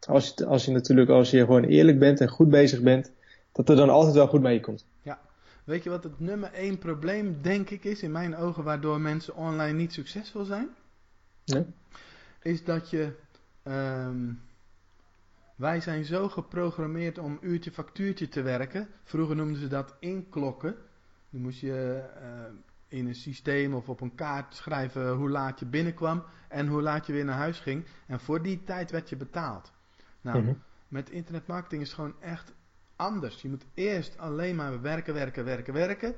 [0.06, 3.10] als je, als je natuurlijk als je gewoon eerlijk bent en goed bezig bent,
[3.52, 4.86] dat er dan altijd wel goed meekomt.
[5.02, 5.20] Ja,
[5.64, 9.36] weet je wat het nummer één probleem denk ik is in mijn ogen waardoor mensen
[9.36, 10.68] online niet succesvol zijn?
[12.42, 13.12] Is dat je,
[13.62, 14.40] um,
[15.56, 18.88] wij zijn zo geprogrammeerd om uurtje factuurtje te werken.
[19.04, 20.76] Vroeger noemden ze dat inklokken.
[21.30, 25.66] Dan moest je uh, in een systeem of op een kaart schrijven hoe laat je
[25.66, 27.84] binnenkwam en hoe laat je weer naar huis ging.
[28.06, 29.72] En voor die tijd werd je betaald.
[30.20, 30.54] Nou, Mhm.
[30.88, 32.52] met internetmarketing is het gewoon echt
[32.96, 33.42] anders.
[33.42, 36.14] Je moet eerst alleen maar werken, werken, werken, werken.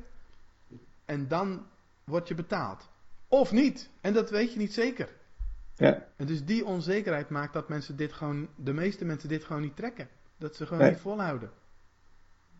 [1.05, 1.66] En dan
[2.05, 2.89] word je betaald.
[3.29, 3.91] Of niet.
[4.01, 5.09] En dat weet je niet zeker.
[5.77, 9.62] Ja, En dus die onzekerheid maakt dat mensen dit gewoon, de meeste mensen dit gewoon
[9.62, 10.09] niet trekken.
[10.39, 10.91] Dat ze gewoon Nee.
[10.91, 11.51] niet volhouden.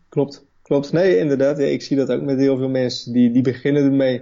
[0.09, 0.45] klopt.
[0.61, 0.91] Klopt.
[0.91, 1.57] Nee, inderdaad.
[1.57, 3.13] Ja, ik zie dat ook met heel veel mensen.
[3.13, 4.21] Die, die beginnen ermee.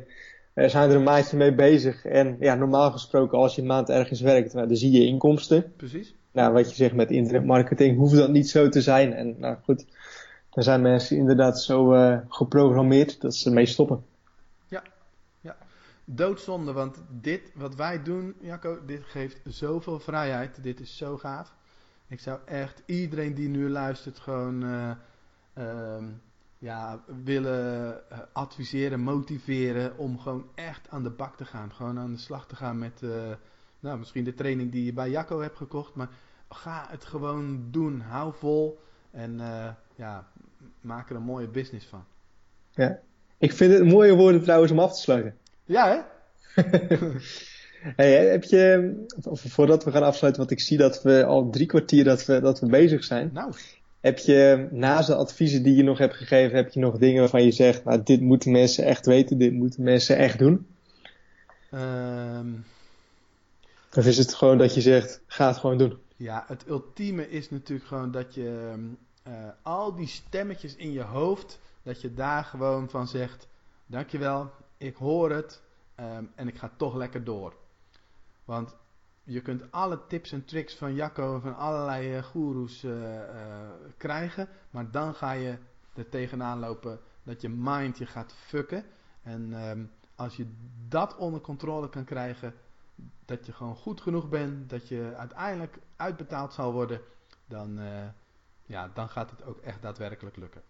[0.54, 2.06] Er zijn er een maandje mee bezig.
[2.06, 5.74] En ja, normaal gesproken, als je een maand ergens werkt, nou, dan zie je inkomsten.
[5.78, 6.16] Precies.
[6.32, 9.14] Nou, wat je zegt met internetmarketing, hoeft dat niet zo te zijn.
[9.14, 9.86] En nou goed,
[10.50, 14.04] dan zijn mensen inderdaad zo uh, geprogrammeerd dat ze ermee stoppen.
[16.06, 20.64] Doodzonde, want dit wat wij doen, Jacco, dit geeft zoveel vrijheid.
[20.64, 21.56] Dit is zo gaaf.
[22.08, 24.92] Ik zou echt iedereen die nu luistert gewoon uh,
[25.58, 26.04] uh,
[26.58, 28.02] ja, willen
[28.34, 31.74] adviseren, motiveren om gewoon echt aan de bak te gaan.
[31.74, 33.02] Gewoon aan de slag te gaan met
[33.80, 35.96] nou, misschien de training die je bij Jacco hebt gekocht.
[35.96, 36.10] Maar
[36.50, 38.02] ga het gewoon doen.
[38.02, 38.80] Hou vol.
[39.12, 39.42] En
[39.96, 40.28] ja,
[40.82, 42.06] maak er een mooie business van.
[42.72, 43.00] Ja,
[43.38, 45.38] ik vind het mooie woorden trouwens om af te sluiten.
[45.66, 46.02] Ja, hè?
[47.96, 48.94] hey, heb je,
[49.34, 52.60] voordat we gaan afsluiten, want ik zie dat we al drie kwartier dat we, dat
[52.60, 53.30] we bezig zijn.
[53.34, 53.54] Nou.
[54.00, 57.44] Heb je naast de adviezen die je nog hebt gegeven, heb je nog dingen waarvan
[57.44, 60.68] je zegt, nou, dit moeten mensen echt weten, dit moeten mensen echt doen?
[61.74, 62.66] Um...
[63.96, 65.98] Of is het gewoon dat je zegt, ga het gewoon doen?
[66.16, 68.74] Ja, het ultieme is natuurlijk gewoon dat je
[69.28, 73.48] uh, al die stemmetjes in je hoofd, dat je daar gewoon van zegt:
[73.86, 74.52] Dankjewel,
[74.84, 75.62] ik hoor het
[76.00, 77.56] um, en ik ga toch lekker door.
[78.46, 78.76] Want
[79.24, 83.20] je kunt alle tips en tricks van Jacco en van allerlei uh, goeroes uh,
[83.98, 85.58] krijgen, maar dan ga je
[85.94, 88.86] er tegenaan lopen dat je mind je gaat fucken.
[89.22, 90.54] En um, als je
[90.88, 92.54] dat onder controle kan krijgen,
[93.26, 97.02] dat je gewoon goed genoeg bent, dat je uiteindelijk uitbetaald zal worden,
[97.46, 97.80] dan,
[98.66, 100.62] ja, dan gaat het ook echt daadwerkelijk lukken.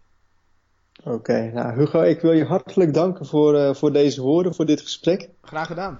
[1.04, 4.82] Oké, nou Hugo, ik wil je hartelijk danken voor, uh, voor deze woorden, voor dit
[4.82, 5.30] gesprek.
[5.42, 6.00] Graag gedaan.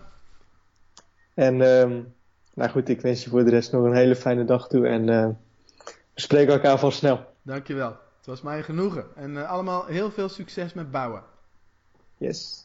[1.34, 2.02] En uh,
[2.54, 5.08] nou goed, ik wens je voor de rest nog een hele fijne dag toe en
[5.08, 5.28] uh,
[6.14, 7.26] we spreken elkaar van snel.
[7.42, 9.06] Dankjewel, het was mij genoegen.
[9.16, 11.24] En uh, allemaal heel veel succes met bouwen.
[12.18, 12.63] Yes.